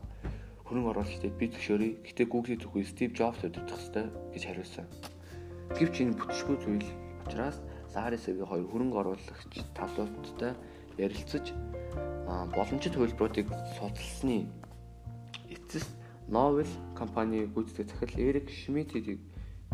хөрөнгө 0.69 0.91
оруулагчдад 0.93 1.33
би 1.39 1.49
зөвшөөрье. 1.49 1.97
Гэтэ 2.05 2.29
Google-ийн 2.29 2.61
зөвхөн 2.61 2.85
Steve 2.85 3.13
Jobs 3.17 3.41
өдөртөх 3.41 3.79
хэрэгтэй 3.81 4.05
гэж 4.33 4.43
хариулсан. 4.45 4.85
Гэвч 5.73 5.95
энэ 6.05 6.17
бүтшгүй 6.19 6.57
зүйл 6.61 6.85
учраас 7.25 7.57
Лари 7.95 8.17
Сегийн 8.17 8.45
хоёр 8.45 8.67
хөрөнгө 8.67 8.97
оруулагч 8.99 9.53
талуудтай 9.71 10.53
ярилцаж 10.99 11.55
боломжит 12.55 12.95
хувилбаруудыг 12.95 13.47
судалсны 13.79 14.51
эцэст 15.47 15.89
Novel 16.27 16.67
компани 16.97 17.45
гүйцэтгэх 17.45 17.87
захирал 17.87 18.27
Эрик 18.27 18.49
Шмидтийг 18.49 19.19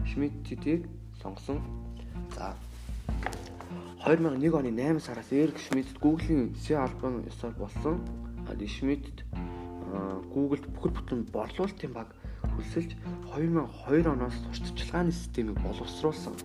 Шмидтийг 0.05 0.85
сонгосон. 1.21 1.61
За 2.35 2.53
2001 4.05 4.53
оны 4.53 4.69
8 4.69 4.99
сараас 4.99 5.31
Эрик 5.31 5.57
Шмидт 5.57 5.97
Google-ийн 5.97 6.53
SEO 6.55 6.77
албан 6.77 7.25
ёсоор 7.25 7.53
болсон. 7.57 8.05
Шмидт 8.67 9.23
Google-д 10.33 10.67
бүхэл 10.75 10.93
бүтэн 10.93 11.19
борлуулалтын 11.33 11.93
баг 11.93 12.13
хөлсөлж 12.53 12.91
2002 13.33 14.11
оноос 14.11 14.35
туршлагын 14.75 15.11
системийг 15.11 15.57
боловсруулсан. 15.63 16.35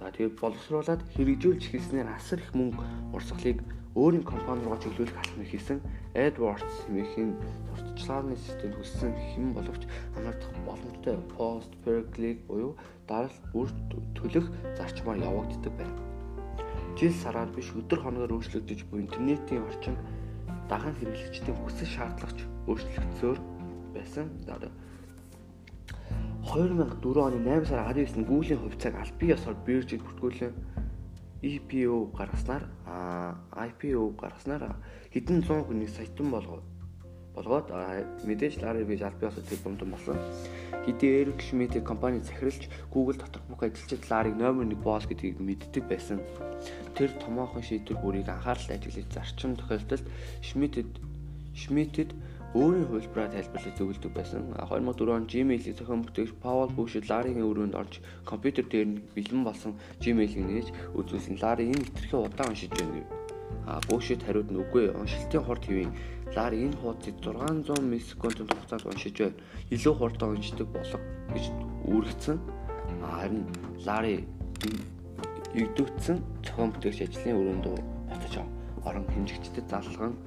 За 0.00 0.08
тэгээд 0.08 0.40
боловсруулад 0.40 1.04
хэрэгжүүлж 1.12 1.62
эхэлснээр 1.68 2.08
асар 2.08 2.40
их 2.40 2.56
мөнгө 2.56 2.80
урсгалыг 3.12 3.60
өөрийн 3.92 4.24
компани 4.24 4.64
руу 4.64 4.80
чиглүүлэх 4.80 5.12
алхам 5.12 5.44
хийсэн 5.44 5.78
AdWords 6.16 6.88
хэмээхийн 6.88 7.36
сурталчилгааны 7.68 8.36
системд 8.40 8.74
хүссэн 8.80 9.12
хэм 9.12 9.52
боловч 9.52 9.84
хамаардах 10.16 10.56
боломжтой 10.64 11.16
post 11.36 11.72
click 12.16 12.40
буюу 12.48 12.80
дараалал 13.04 13.44
бүр 13.52 13.68
төлөх 14.16 14.46
зарчмаар 14.72 15.20
явагддаг 15.20 15.74
байна. 15.76 16.00
Жил 16.96 17.12
сараар 17.20 17.52
биш 17.52 17.68
өдөр 17.76 18.00
хоногоор 18.00 18.40
өөрчлөгдөж 18.40 18.80
буй 18.88 19.04
интернетийн 19.04 19.68
орчин 19.68 20.00
дахин 20.64 20.96
хэрэглэгчдийн 20.96 21.60
хүсэл 21.60 21.92
шаардлагач 21.92 22.40
өөрчлөгдсөөр 22.72 23.38
байсан. 23.92 24.32
2004 26.50 27.22
оны 27.22 27.38
8 27.46 27.70
сарын 27.70 27.94
19-нд 27.94 28.26
Google-ийн 28.26 28.58
хувьцааг 28.58 28.94
аль 28.98 29.14
бие 29.22 29.38
ёсоор 29.38 29.54
биржид 29.62 30.02
бүртгүүлэн 30.02 30.54
EPO 31.46 32.10
гаргаснаар 32.10 32.64
IPO 33.54 34.18
гаргаснаар 34.18 34.74
хэдэн 35.14 35.46
100 35.46 35.70
хүний 35.70 35.86
саятан 35.86 36.34
болгоо 36.34 36.58
болгоод 37.38 37.70
мэдээж 38.26 38.58
Larry 38.66 38.82
Page 38.82 39.06
аль 39.06 39.20
биесээ 39.22 39.46
тэр 39.46 39.62
бомдон 39.62 39.94
болсон. 39.94 40.18
Хэдий 40.84 41.22
Eric 41.22 41.38
Schmidt 41.38 41.78
компани 41.86 42.18
захиралж 42.18 42.66
Google 42.90 43.22
дотор 43.22 43.42
бүх 43.46 43.62
ажилчид 43.62 44.10
Larry-г 44.10 44.34
номер 44.34 44.66
1 44.66 44.74
боос 44.82 45.06
гэдгийг 45.06 45.38
мэддэг 45.38 45.86
байсан. 45.86 46.18
Тэр 46.98 47.14
томоохон 47.22 47.62
шийдвэр 47.62 48.02
бүрийг 48.02 48.28
анхаарал 48.28 48.74
ажиглаж 48.74 49.06
зарчим 49.14 49.54
тохиолдолд 49.54 50.02
Schmidt-д 50.42 50.98
Schmidt-д 51.54 52.10
өөрийн 52.50 52.86
хувилбараа 52.90 53.30
тайлбарлаж 53.30 53.78
зөвлөдөг 53.78 54.10
байсан. 54.10 54.42
2004 54.58 55.14
он 55.14 55.26
Gmail-ийг 55.30 55.78
зохион 55.78 56.02
бүтээгч 56.02 56.34
Paul 56.42 56.66
Bush 56.74 56.98
Larry-гийн 56.98 57.46
өрөөнд 57.46 57.78
орж 57.78 58.02
компьютер 58.26 58.66
дээр 58.66 58.86
нь 58.90 59.02
бэлэн 59.14 59.46
болсон 59.46 59.78
Gmail-ийг 60.02 60.42
нээж 60.42 60.68
үзүүлсэн. 60.98 61.38
Larry 61.38 61.70
энэ 61.70 61.86
хитрхи 61.86 62.16
удаан 62.18 62.50
уншиж 62.50 62.74
байна 62.74 62.90
гэв. 62.98 63.06
А 63.70 63.78
Bush-д 63.86 64.26
хариуд 64.26 64.50
нь 64.50 64.58
үгүй 64.66 64.90
уншилтын 64.90 65.46
хурд 65.46 65.62
хэвэн. 65.62 65.94
Larry 66.34 66.58
энэ 66.66 66.78
хуудсыг 66.82 67.14
600 67.22 67.86
миллисекундын 67.86 68.50
хугацаанд 68.50 68.86
уншиж 68.90 69.14
байна. 69.14 69.38
Илүү 69.70 69.94
хурдан 69.94 70.34
уншдаг 70.34 70.66
болго 70.74 70.98
гэж 71.30 71.46
үүргэсэн. 71.86 72.36
Харин 72.98 73.46
Larry 73.86 74.26
өгдөгдсөн 75.54 76.18
зохион 76.42 76.74
бүтээгч 76.74 76.98
ажлын 77.06 77.38
өрөөнд 77.38 77.66
батж 78.10 78.42
орон 78.82 79.06
хэмжигчдэд 79.06 79.70
залган 79.70 80.18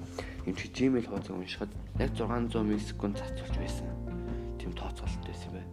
эмчиг 0.48 0.72
Gmail 0.72 1.04
хуудсыг 1.04 1.36
уншихад 1.36 1.68
яг 1.98 2.10
600 2.16 2.62
миллисекунд 2.62 3.18
зарцуулж 3.18 3.56
байсан. 3.58 3.86
Тим 4.58 4.72
тооцоолт 4.72 5.22
байсан 5.26 5.52
байна. 5.52 5.70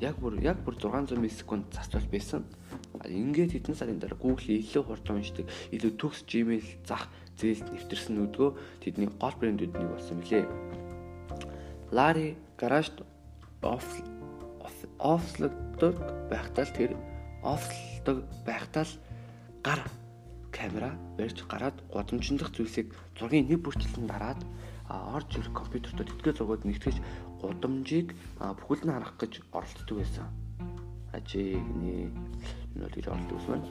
Яг 0.00 0.16
бүр 0.18 0.40
яг 0.42 0.58
бүр 0.64 0.74
600 0.74 1.18
миллисекунд 1.18 1.70
зарцуулж 1.74 2.08
байсан. 2.10 2.44
Ингээд 3.04 3.52
хэдэн 3.54 3.76
сарын 3.76 3.98
дараа 4.00 4.18
Google 4.18 4.58
илүү 4.58 4.82
хурдан 4.84 5.20
уншдаг, 5.20 5.46
илүү 5.70 5.92
төгс 5.96 6.24
Gmail 6.26 6.64
зах 6.84 7.08
зээлд 7.38 7.70
нэвтэрсэн 7.72 8.16
нүдгөө 8.18 8.50
тэдний 8.84 9.08
гол 9.16 9.36
брэндүүд 9.38 9.72
нэг 9.78 9.88
болсон 9.94 10.20
билээ. 10.20 10.44
Larry 11.94 12.36
гаражд 12.58 13.02
офслогдог 15.00 15.96
байхдаа 16.28 16.64
л 16.64 16.76
тэр 16.76 16.92
офслдог 17.42 18.24
байхдаа 18.44 18.84
л 18.84 18.94
гар 19.64 19.80
камера 20.52 20.92
барьж 21.16 21.44
гараад 21.48 21.76
гудамжиндах 21.88 22.52
зүйлсийг 22.52 22.92
зургийн 23.16 23.48
нэг 23.48 23.64
бүрчлэн 23.64 24.06
дараад 24.06 24.40
орж 24.90 25.30
ирэх 25.38 25.54
компьютерт 25.54 26.02
тэтгэл 26.02 26.36
зургууд 26.36 26.66
нэгтгэж 26.66 26.96
гудамжийг 27.40 28.14
бүхэлд 28.38 28.84
нь 28.84 28.94
харах 28.94 29.14
гэж 29.16 29.32
оролддог 29.54 29.96
байсан. 30.02 30.26
Ажиг 31.14 31.62
нэ 31.78 32.10
нөл 32.74 32.94
гэж 32.94 33.06
оролддог 33.06 33.38
байсан. 33.38 33.62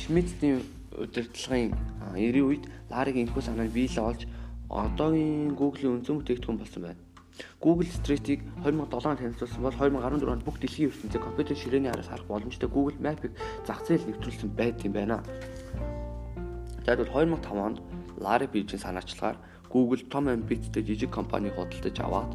Шмидтийн 0.00 0.64
удирдлагын 0.96 1.76
90-ийн 2.16 2.46
үед 2.48 2.64
Лариг 2.88 3.16
энэхүү 3.20 3.42
санааг 3.44 3.70
биелэл 3.70 4.08
олж 4.10 4.22
одоогийн 4.70 5.54
Google-ийн 5.54 6.00
үнцэн 6.00 6.18
бүтээгдэхүүн 6.18 6.58
болсон 6.58 6.82
байна. 6.82 7.00
Google 7.60 7.88
Street-ийг 7.88 8.40
2007 8.64 9.06
онд 9.08 9.20
танилцуулсан 9.20 9.62
бол 9.62 9.76
2014 9.76 10.28
онд 10.28 10.44
бүх 10.44 10.60
дэлхийн 10.60 10.90
ертөнцийн 10.90 11.24
компьютер 11.24 11.56
ширээний 11.56 11.90
араас 11.90 12.08
харах 12.08 12.26
боломжтой 12.28 12.68
Google 12.68 12.98
Map-ыг 13.00 13.32
зах 13.66 13.80
зээл 13.86 14.08
нэвтрүүлсэн 14.08 14.50
байт 14.52 14.84
юм 14.84 14.92
байна. 14.92 15.22
За 16.84 16.96
тэгвэл 16.96 17.12
2005 17.12 17.66
онд 17.66 17.78
Larry 18.20 18.48
Page-ийн 18.50 18.82
санаачлагаар 18.82 19.38
Google 19.70 20.02
том 20.10 20.28
амбицтай 20.28 20.82
жижиг 20.82 21.10
компаниг 21.10 21.54
худалдаж 21.54 21.96
аваад 22.02 22.30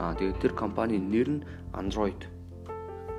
аа 0.00 0.16
тэгээд 0.16 0.40
тэр 0.40 0.52
компанийн 0.56 1.04
нэр 1.12 1.28
нь 1.28 1.44
Android. 1.76 2.20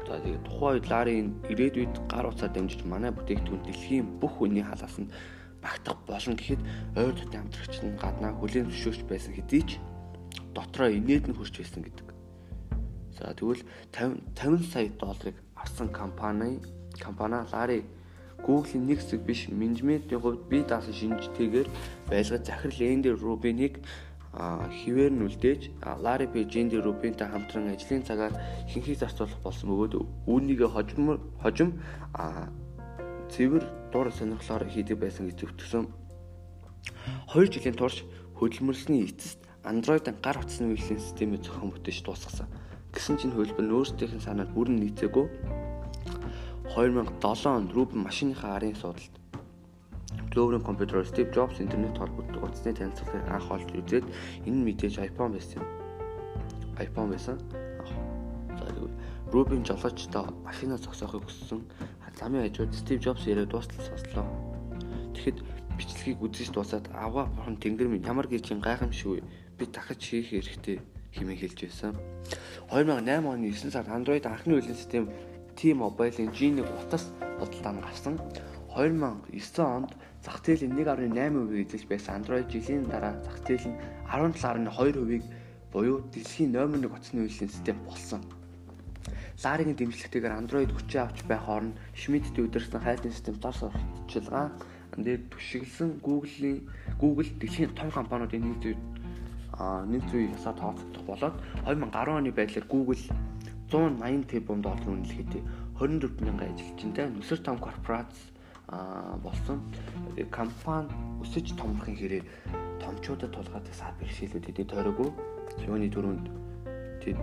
За 0.09 0.17
тэгээд 0.17 0.43
тухайн 0.49 0.73
үед 0.73 0.89
Larry-ийн 0.89 1.29
ирээдүйд 1.53 1.93
гар 2.09 2.25
утсаар 2.25 2.49
дамжиж 2.53 2.81
манай 2.89 3.13
бүтээгдэхүүн 3.13 3.65
дэлхийн 3.65 4.07
бүх 4.17 4.41
хүний 4.41 4.65
халаас 4.65 4.97
нь 4.97 5.13
багтах 5.61 5.97
болно 6.09 6.33
гэхэд 6.33 6.61
ойр 6.97 7.13
дотны 7.13 7.37
хамтрагч 7.37 7.75
нь 7.85 7.99
гаднаа 8.01 8.33
хүлээн 8.33 8.69
зөвшөөрч 8.73 9.01
байсан 9.05 9.33
хэдий 9.37 9.63
ч 9.69 9.71
дотроо 10.57 10.89
инээд 10.89 11.29
нь 11.29 11.37
хүрч 11.37 11.53
байсан 11.61 11.85
гэдэг. 11.85 12.07
За 13.13 13.35
тэгвэл 13.37 13.61
50 13.93 14.25
50 14.33 14.71
сая 14.73 14.89
долларыг 14.97 15.35
авсан 15.53 15.89
компани 15.93 16.57
компани 16.97 17.45
Larry 17.51 17.83
Google-ийн 18.45 18.85
нэг 18.87 18.99
хэсэг 18.99 19.21
биш 19.25 19.49
менежментийн 19.49 20.21
хувьд 20.21 20.47
бие 20.49 20.63
даасан 20.63 20.93
шинжтэйгээр 20.93 21.67
байлгаж 22.09 22.43
захирал 22.45 22.81
Энди 22.81 23.09
Рубиныг 23.09 23.79
хിവэр 24.29 25.11
нь 25.11 25.25
үлдээж 25.25 25.61
Larry 26.03 26.29
Page 26.29 26.55
Энди 26.61 26.77
Рубинтай 26.77 27.27
хамтран 27.27 27.73
ажлын 27.73 28.05
цагаар 28.05 28.33
ихэнхийг 28.69 29.01
зарцуулах 29.01 29.41
болсон 29.41 29.73
бөгөөд 29.73 29.93
үүнийг 30.29 30.61
хожим 30.69 31.17
хожим 31.41 31.69
цэвэр 33.33 33.63
дур 33.91 34.07
сонирхлоор 34.13 34.69
хийдэг 34.69 34.97
байсан 35.01 35.25
гэж 35.29 35.37
зөвтгсөн. 35.41 35.89
2 37.33 37.49
жилийн 37.49 37.77
турш 37.77 38.05
хөдөлмөрлсөний 38.37 39.09
эцэст 39.09 39.41
Android-ын 39.65 40.21
гар 40.21 40.37
утасны 40.37 40.71
үйлчлэлийн 40.73 41.01
системийг 41.01 41.41
зохион 41.43 41.73
бүтээж 41.73 42.05
дуусгасан. 42.05 42.47
Гэсэн 42.93 43.17
чинь 43.17 43.35
хөлбөр 43.35 43.65
нь 43.65 43.75
өөрсдийнх 43.75 44.17
нь 44.17 44.25
санаанд 44.25 44.53
бүрэн 44.53 44.77
нийцээгүй 44.81 45.25
2007 46.75 47.47
онд 47.47 47.73
Рубен 47.73 48.03
машиныхаа 48.03 48.55
арын 48.57 48.75
судалт 48.75 49.13
Global 50.29 50.63
компьютер 50.63 51.01
Steve 51.01 51.33
Jobs 51.33 51.59
интернет 51.59 51.97
холбогддог 51.97 52.43
утасны 52.43 52.73
танилцуулгыг 52.73 53.25
анх 53.27 53.49
олж 53.49 53.69
үзээд 53.73 54.05
энэ 54.45 54.63
мэдээж 54.65 55.01
iPhone 55.09 55.33
байсан. 55.33 55.63
iPhone 56.77 57.09
байсан. 57.09 57.37
Рубен 59.33 59.65
жолоочтой 59.65 60.29
машина 60.45 60.77
зогсоохыг 60.77 61.25
хүссэн. 61.25 61.65
Замын 62.19 62.45
хажууд 62.45 62.73
Steve 62.77 63.01
Jobs 63.01 63.25
яриад 63.25 63.49
дуустал 63.49 63.81
сонслоо. 63.85 64.25
Тэгэхэд 65.17 65.41
бичлэгийг 65.77 66.21
үзэж 66.21 66.53
дуусаад 66.53 66.85
аваа 66.93 67.25
бурхан 67.33 67.57
тэнгэр 67.57 67.89
минь 67.89 68.05
ямар 68.05 68.27
гэрчийн 68.27 68.61
гайхамшиг 68.61 69.23
би 69.57 69.65
дахиж 69.65 70.01
хийх 70.05 70.29
хэрэгтэй 70.29 70.77
хэмээн 71.17 71.39
хэлж 71.39 71.59
байсан. 71.65 71.97
2008 72.69 73.25
оны 73.25 73.49
9 73.49 73.73
сард 73.73 73.89
Android 73.89 74.25
анхны 74.25 74.53
үйлдвэрлэлийн 74.53 74.77
систем 74.77 75.09
T-Mobile-ийн 75.59 76.31
G1 76.31 76.63
утас 76.63 77.11
худалдаанд 77.39 77.83
гарсан. 77.83 78.15
2009 78.71 79.59
онд 79.59 79.91
зах 80.23 80.39
зээлийн 80.39 80.71
1.8% 80.79 81.51
эзэлж 81.51 81.85
байсан 81.91 82.23
Android 82.23 82.47
жилийн 82.47 82.87
дараа 82.87 83.19
зах 83.27 83.37
зээл 83.43 83.67
нь 83.67 83.77
17.2%-ийг 84.07 85.23
буюу 85.73 85.99
дэлхийн 86.15 86.55
номер 86.55 86.87
1 86.87 86.95
утасны 86.95 87.19
үйлдвэрлэлийн 87.27 87.51
систем 87.51 87.77
болсон. 87.83 88.23
Ларигийн 89.43 89.75
дэмжлэгтэйгээр 89.75 90.39
Android 90.39 90.71
хүчээ 90.71 91.01
авч 91.03 91.19
байх 91.27 91.43
хооронд 91.43 91.75
Schmidt-ийн 91.91 92.47
удирдсан 92.47 92.79
хайлтын 92.79 93.11
систем 93.11 93.35
зар 93.43 93.55
сурталчилгаан 93.55 94.51
дээр 94.95 95.21
түшиглсэн 95.31 95.99
Google-ийн 96.03 96.67
Google 96.99 97.29
дэлхийн 97.39 97.75
том 97.75 97.91
компаниудын 97.91 98.43
нэг 98.47 98.57
зүйл 98.63 98.81
а 99.59 99.83
нэг 99.83 100.03
зүйл 100.11 100.31
ясаа 100.31 100.55
тооцогдох 100.55 101.03
болоод 101.03 101.35
2010 101.67 102.19
оны 102.19 102.31
байдлаар 102.31 102.67
Google 102.67 102.99
180 103.69 104.25
тэрбум 104.25 104.61
доллар 104.65 104.89
үнэлгээтэй 104.89 105.41
24 105.77 106.25
мянган 106.25 106.49
ажилчинтай 106.53 107.09
нүсэр 107.13 107.39
том 107.45 107.57
корпорац 107.61 108.11
болсон. 109.23 109.61
Компани 110.29 110.89
өсөж 111.21 111.53
томрохын 111.53 111.95
хэрэг 111.95 112.25
томчуудад 112.81 113.31
тулгаатай 113.33 113.73
сар 113.73 113.93
бэрхшээлүүд 114.01 114.49
эдийн 114.49 114.69
тойроогүй. 114.69 115.09
Юуны 115.69 115.89
төрөнд 115.89 116.25
тэд 117.01 117.17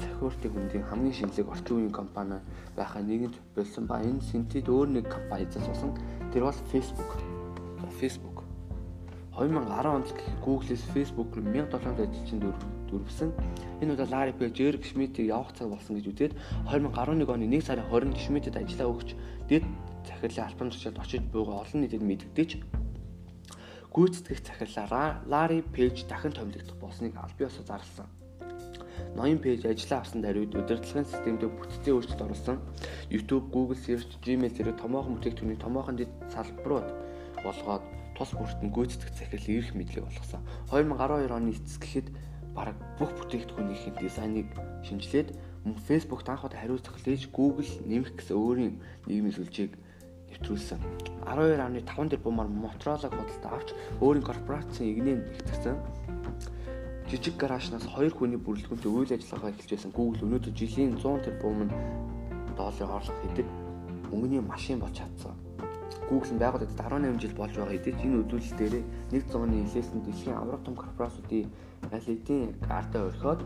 захиуртын 0.00 0.52
хөндийн 0.52 0.84
хамгийн 0.88 1.16
шинэлэг 1.16 1.48
орчин 1.48 1.76
үеийн 1.76 1.92
компани 1.92 2.40
байхаа 2.76 3.02
нэгэнт 3.04 3.36
болсон 3.56 3.84
ба 3.86 4.00
энэ 4.00 4.20
синтед 4.20 4.68
өөр 4.68 4.88
нэг 4.96 5.06
компани 5.12 5.44
эзэлсэн. 5.44 5.92
Тэр 6.32 6.48
бол 6.48 6.60
Facebook. 6.72 7.10
Facebook 8.00 8.31
2010 9.36 9.86
онд 9.86 10.08
Google-с 10.44 10.84
Facebook 10.92 11.34
руу 11.36 11.44
1700 11.44 12.04
ажилчин 12.04 12.38
дөрвсөн. 12.90 13.32
Энэ 13.80 13.94
удаа 13.96 14.06
Larry 14.06 14.34
Page, 14.36 14.60
Eric 14.60 14.84
Schmidt-ийг 14.84 15.32
явах 15.32 15.56
цаг 15.56 15.72
болсон 15.72 15.96
гэж 15.96 16.06
үзээд 16.12 16.32
2011 16.68 17.32
оны 17.32 17.48
1 17.48 17.64
сарын 17.64 17.88
20-нд 17.88 18.20
Schmidt-д 18.20 18.60
ажиллаа 18.60 18.92
өгч 18.92 19.16
дэд 19.48 19.64
захирлын 20.04 20.46
албан 20.46 20.68
тушаалд 20.70 21.00
очиж 21.00 21.22
буйгаа 21.32 21.64
олон 21.64 21.80
нийтэд 21.80 22.04
мэддэж 22.04 22.50
гүйцэтгэх 23.92 24.40
захирлаараа 24.44 25.24
Larry 25.28 25.60
Page 25.60 26.08
дахин 26.08 26.32
томилогдох 26.32 26.76
болсныг 26.80 27.12
аль 27.16 27.36
биесээ 27.36 27.64
зарласан. 27.68 28.08
Ноён 29.16 29.38
пэйж 29.40 29.68
ажиллаа 29.68 30.00
авсан 30.00 30.20
даруйд 30.24 30.56
удирдлагын 30.56 31.04
системд 31.04 31.44
бүтцийн 31.44 31.96
өөрчлөлт 31.96 32.24
оруулсан. 32.24 32.56
YouTube, 33.12 33.52
Google 33.52 33.76
Search, 33.76 34.16
Gmail 34.24 34.52
зэрэг 34.56 34.80
томоохон 34.80 35.20
бүтээгдэхүүний 35.20 35.60
томоохон 35.60 35.96
дэд 36.00 36.12
салбарууд 36.32 36.88
болгоод 37.44 37.84
тус 38.22 38.38
бүртэн 38.38 38.70
гүйцэтгэх 38.70 39.18
захирал 39.18 39.50
эрх 39.50 39.74
мэдлэг 39.74 40.06
болгосон. 40.06 40.46
2012 40.70 41.26
оны 41.34 41.50
эцэсгэхэд 41.58 42.08
бараг 42.54 42.78
бүх 42.94 43.10
бүтээгдэхүүнийхээ 43.18 43.98
дизайныг 43.98 44.46
шинжилээд 44.86 45.34
мөн 45.66 45.74
Facebook 45.82 46.22
анх 46.30 46.46
удаа 46.46 46.62
хариу 46.62 46.78
захиалж 46.78 47.26
Google 47.34 47.66
нэмэх 47.82 48.14
гэсэн 48.14 48.38
өөрийн 48.38 48.74
нийгмийн 49.10 49.34
сүлжээг 49.34 49.74
нэвтрүүлсэн. 50.38 50.78
12.5 51.26 52.14
тэрбумаар 52.14 52.46
Motorola 52.46 53.10
худалдаа 53.10 53.58
авч 53.58 53.74
өөрийн 53.98 54.22
корпорацийн 54.22 54.94
игнээ 54.94 55.16
нэгтгэсэн. 55.18 55.76
Жижиг 57.10 57.34
гаражнаас 57.42 57.90
хоёр 57.90 58.14
хүний 58.14 58.38
бүрэлдэхүүнтэй 58.38 58.86
үйл 58.86 59.18
ажиллагаа 59.18 59.50
эхэлж 59.50 59.70
байсан 59.74 59.90
Google 59.90 60.22
өнөөдөр 60.30 60.54
жилийн 60.54 60.94
100 60.94 61.26
тэрбум 61.26 61.66
доллар 62.54 63.02
орлого 63.02 63.18
хийдэг 63.26 63.46
мөнгөний 64.14 64.38
машин 64.38 64.78
болж 64.78 64.94
чадсан. 64.94 65.41
Google 66.08 66.32
нь 66.34 66.42
байгуулагдаад 66.42 66.92
18 66.92 67.20
жил 67.22 67.34
болж 67.36 67.54
байгаа 67.56 67.74
хэдий 67.74 67.94
ч 67.96 68.00
энэ 68.06 68.20
үзүүлэлт 68.22 68.58
дээр 68.58 68.74
нэг 69.12 69.22
зууны 69.28 69.56
илээсэн 69.64 70.00
дэлхийн 70.02 70.36
авраг 70.38 70.62
том 70.64 70.76
корпорациудын 70.76 71.50
аль 71.92 72.06
хэдийн 72.06 72.56
карта 72.60 72.98
өрхөд 73.08 73.40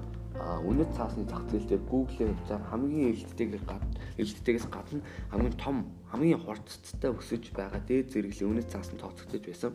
үнэт 0.69 0.91
цаасны 0.97 1.25
зах 1.25 1.45
зээл 1.49 1.69
дээр 1.69 1.83
Google-ийн 1.89 2.37
хувьцаар 2.37 2.63
хамгийн 2.69 3.09
эрэлттэйгээр 3.11 3.65
гадна 3.65 3.97
эрэлттэйгээс 4.21 4.67
гадна 4.69 5.01
хамгийн 5.33 5.57
том 5.57 5.77
хамгийн 6.13 6.43
хурцтай 6.45 7.11
өсөж 7.11 7.45
байгаа 7.57 7.81
дээд 7.89 8.13
зэрэглэлийн 8.13 8.51
үнэт 8.53 8.69
цаас 8.69 8.93
нь 8.93 9.01
тооцогдож 9.01 9.43
байсан. 9.47 9.73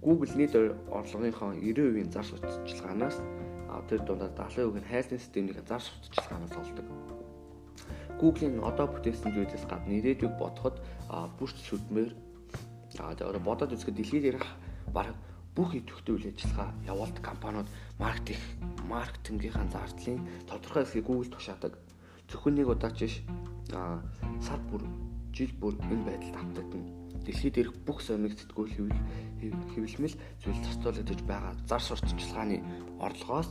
Google 0.00 0.32
нийт 0.32 0.56
орлогынхоо 0.56 1.52
90%-ийн 1.60 2.08
зар 2.08 2.24
сурталчилгаанаас 2.24 3.16
тэр 3.88 4.00
дундаа 4.00 4.32
70% 4.32 4.80
нь 4.80 4.88
хайлтын 4.88 5.20
системийн 5.20 5.60
зар 5.68 5.82
сурталчилгаанаас 5.84 6.56
олдог. 6.56 7.19
Google-ийн 8.20 8.60
одоо 8.60 8.86
бүтээсэн 8.92 9.32
зүйлээс 9.32 9.64
гадна 9.64 9.96
ирээдүйг 9.96 10.36
бодоход 10.36 10.76
бүрч 11.40 11.56
аа 13.00 13.16
тэгээ 13.16 13.40
бодоод 13.40 13.72
үзэхэд 13.72 13.96
дэлхийд 13.96 14.28
ярих 14.34 14.46
бараг 14.92 15.16
бүх 15.56 15.74
идэвхтэй 15.74 16.14
үйл 16.14 16.30
ажиллагаа 16.30 16.70
явуулдаг 16.86 17.24
компаниуд 17.24 17.68
маркетинг 17.98 18.42
маркетингийнхаа 18.92 19.66
зардлын 19.72 20.20
тодорхой 20.46 20.84
хэсгийг 20.84 21.06
Google 21.06 21.30
тушаадаг. 21.30 21.72
Зөвхөн 22.28 22.54
нэг 22.58 22.68
удаач 22.68 22.98
биш 22.98 23.16
аа 23.72 24.02
сар 24.42 24.60
бүр 24.70 24.82
жил 25.34 25.52
бүр 25.58 25.74
энэ 25.90 26.06
байдалд 26.06 26.36
автагдана. 26.36 26.90
Дэлхийд 27.24 27.56
ирэх 27.58 27.74
бүх 27.86 27.98
сониг 28.02 28.34
сэтгүүл 28.38 28.74
хэвлэмэл 29.74 30.16
зүйл 30.42 30.60
зарцуулагдаж 30.64 31.20
байгаа 31.26 31.54
зар 31.66 31.82
сурталчилгааны 31.82 32.58
орлогоос 32.98 33.50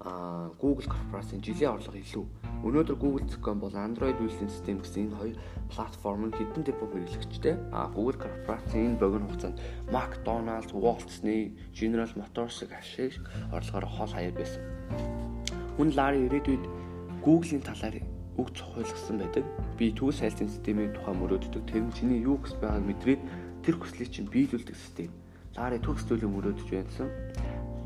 Google 0.00 0.86
корпорацийн 0.90 1.40
жилийн 1.40 1.78
орлого 1.78 1.96
илүү. 1.96 2.26
Өнөөдөр 2.66 2.96
Google.com 2.98 3.60
бол 3.62 3.72
Android 3.72 4.18
үйлдвэрлэлийн 4.18 4.50
систем 4.50 4.78
гэсэн 4.82 5.08
энэ 5.08 5.16
хоёр 5.16 5.36
платформ 5.70 6.28
нь 6.28 6.36
хэдэн 6.36 6.64
тэрбум 6.66 6.90
хэрэглэгчтэй. 6.92 7.54
А 7.72 7.88
Google 7.94 8.18
корпорацийн 8.18 8.96
энэ 8.96 9.00
богино 9.00 9.28
хугацаанд 9.30 9.60
McDonald's, 9.88 10.72
Walt 10.74 11.06
Disney, 11.08 11.56
General 11.72 12.10
Motors-ыг 12.18 12.74
ашиг 12.74 13.22
орлогоор 13.54 13.86
хол 13.86 14.12
хаяа 14.12 14.34
байсан. 14.34 14.62
Хүн 15.78 15.94
Larry 15.96 16.26
ирээдүйд 16.26 16.64
Google-ийн 17.24 17.64
талаар 17.64 17.96
үг 18.36 18.48
цохиулгасан 18.52 19.22
байдаг. 19.22 19.44
Би 19.78 19.94
төгс 19.94 20.20
сайлтын 20.20 20.50
системийн 20.50 20.92
тухай 20.92 21.14
мөрөөддөг. 21.14 21.64
Тэр 21.70 21.86
нь 21.86 21.94
чиний 21.94 22.20
юу 22.20 22.42
гэж 22.42 22.58
байгааг 22.58 22.82
мэдрээд 22.82 23.22
тэр 23.62 23.74
хүслийг 23.78 24.10
чинь 24.10 24.28
биелүүлдэг 24.28 24.76
систем. 24.76 25.10
Larry 25.56 25.78
төгс 25.78 26.04
төлөв 26.10 26.28
мөрөөдөж 26.34 26.68
байсан. 26.68 27.08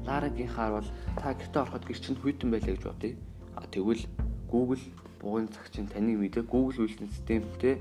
Laraгийн-хаар 0.09 0.73
бол 0.81 0.89
та 1.21 1.37
гэртээ 1.37 1.63
ороход 1.63 1.85
гэр 1.85 2.01
чинь 2.01 2.17
хүйтэн 2.17 2.49
байлаа 2.49 2.73
гэж 2.73 2.85
бодъё. 2.89 3.13
А 3.61 3.69
тэгвэл 3.69 4.05
Google 4.49 4.85
бугын 5.21 5.53
цаг 5.53 5.69
чинь 5.69 5.93
таныг 5.93 6.17
мэдээ 6.17 6.49
Google 6.49 6.89
үйлдвэрлэлийн 6.89 7.13
системтэй 7.13 7.75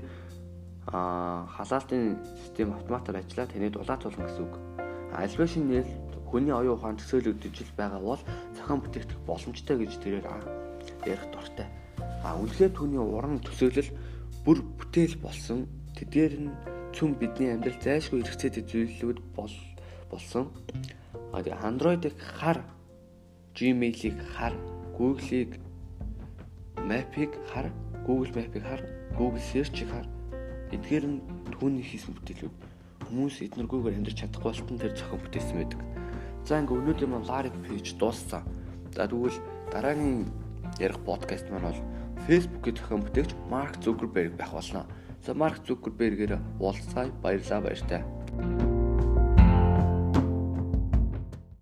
а 0.92 1.48
халаалтын 1.56 2.20
систем 2.44 2.76
автоматар 2.76 3.16
ажиллаа 3.16 3.46
таны 3.48 3.72
дулаацуулна 3.72 4.28
гэсэн 4.28 4.44
үг. 4.44 4.54
Альва 5.16 5.46
шин 5.48 5.64
нэл 5.72 5.88
хүний 6.28 6.52
оюун 6.52 6.76
ухаан 6.76 7.00
төсөөлөгдөж 7.00 7.72
байгаа 7.76 8.00
бол 8.00 8.20
зохион 8.56 8.80
бүтээгдэх 8.84 9.18
боломжтой 9.24 9.76
гэж 9.80 9.92
тэрээр 10.04 10.26
ярих 11.08 11.24
дуртай. 11.32 11.68
А 12.24 12.36
үнэхээр 12.36 12.72
түүний 12.76 13.00
уран 13.00 13.40
төсөөлөл 13.40 13.90
бүр 14.44 14.58
бүтээл 14.76 15.16
болсон 15.24 15.64
тэдгээр 15.96 16.34
нь 16.36 16.52
цөм 16.92 17.16
бидний 17.16 17.52
амьдрал 17.52 17.80
зайлшгүй 17.80 18.20
хэрэгцээтэй 18.20 18.64
зүйлүүд 18.68 19.18
бол 19.36 19.54
болсон. 20.12 20.52
А 21.32 21.42
тэгээ 21.42 21.60
Android-ыг 21.60 22.16
хар, 22.18 22.64
Gmail-ийг 23.54 24.16
хар, 24.34 24.54
Google-ийг 24.96 25.60
Map-ыг 26.88 27.32
хар, 27.52 27.68
Google 28.06 28.32
Map-ыг 28.34 28.62
хар, 28.62 28.80
Google 29.16 29.40
Search-ийг 29.40 29.90
хар. 29.92 30.06
Эдгээр 30.72 31.04
нь 31.04 31.20
түүний 31.52 31.84
хийсэн 31.84 32.16
бүтээлүүд. 32.16 32.54
Хүмүүс 33.08 33.40
эднэргүйгээр 33.44 33.98
амьдрч 34.00 34.16
чадахгүй 34.20 34.52
болтон 34.52 34.78
тэр 34.80 34.92
зохион 34.96 35.20
бүтээсэн 35.24 35.56
байдаг. 35.56 35.80
За 36.44 36.60
ингээ 36.60 36.76
өнөөдөр 36.80 37.08
маань 37.08 37.28
Laric 37.28 37.56
page 37.64 37.96
дууссан. 38.00 38.44
За 38.92 39.08
тэгвэл 39.08 39.36
дараагийн 39.72 40.28
ярих 40.80 41.00
подкаст 41.04 41.48
маань 41.52 41.68
бол 41.68 41.80
Facebook-ийн 42.28 42.76
зохион 42.76 43.04
бүтээгч 43.04 43.32
Марк 43.48 43.76
Зукерберг 43.84 44.36
байх 44.36 44.52
болно. 44.52 44.84
За 45.24 45.34
Марк 45.34 45.60
Зукербергээр 45.66 46.36
уулзцай 46.60 47.12
баярлалаа 47.22 47.60
баяртай. 47.64 48.04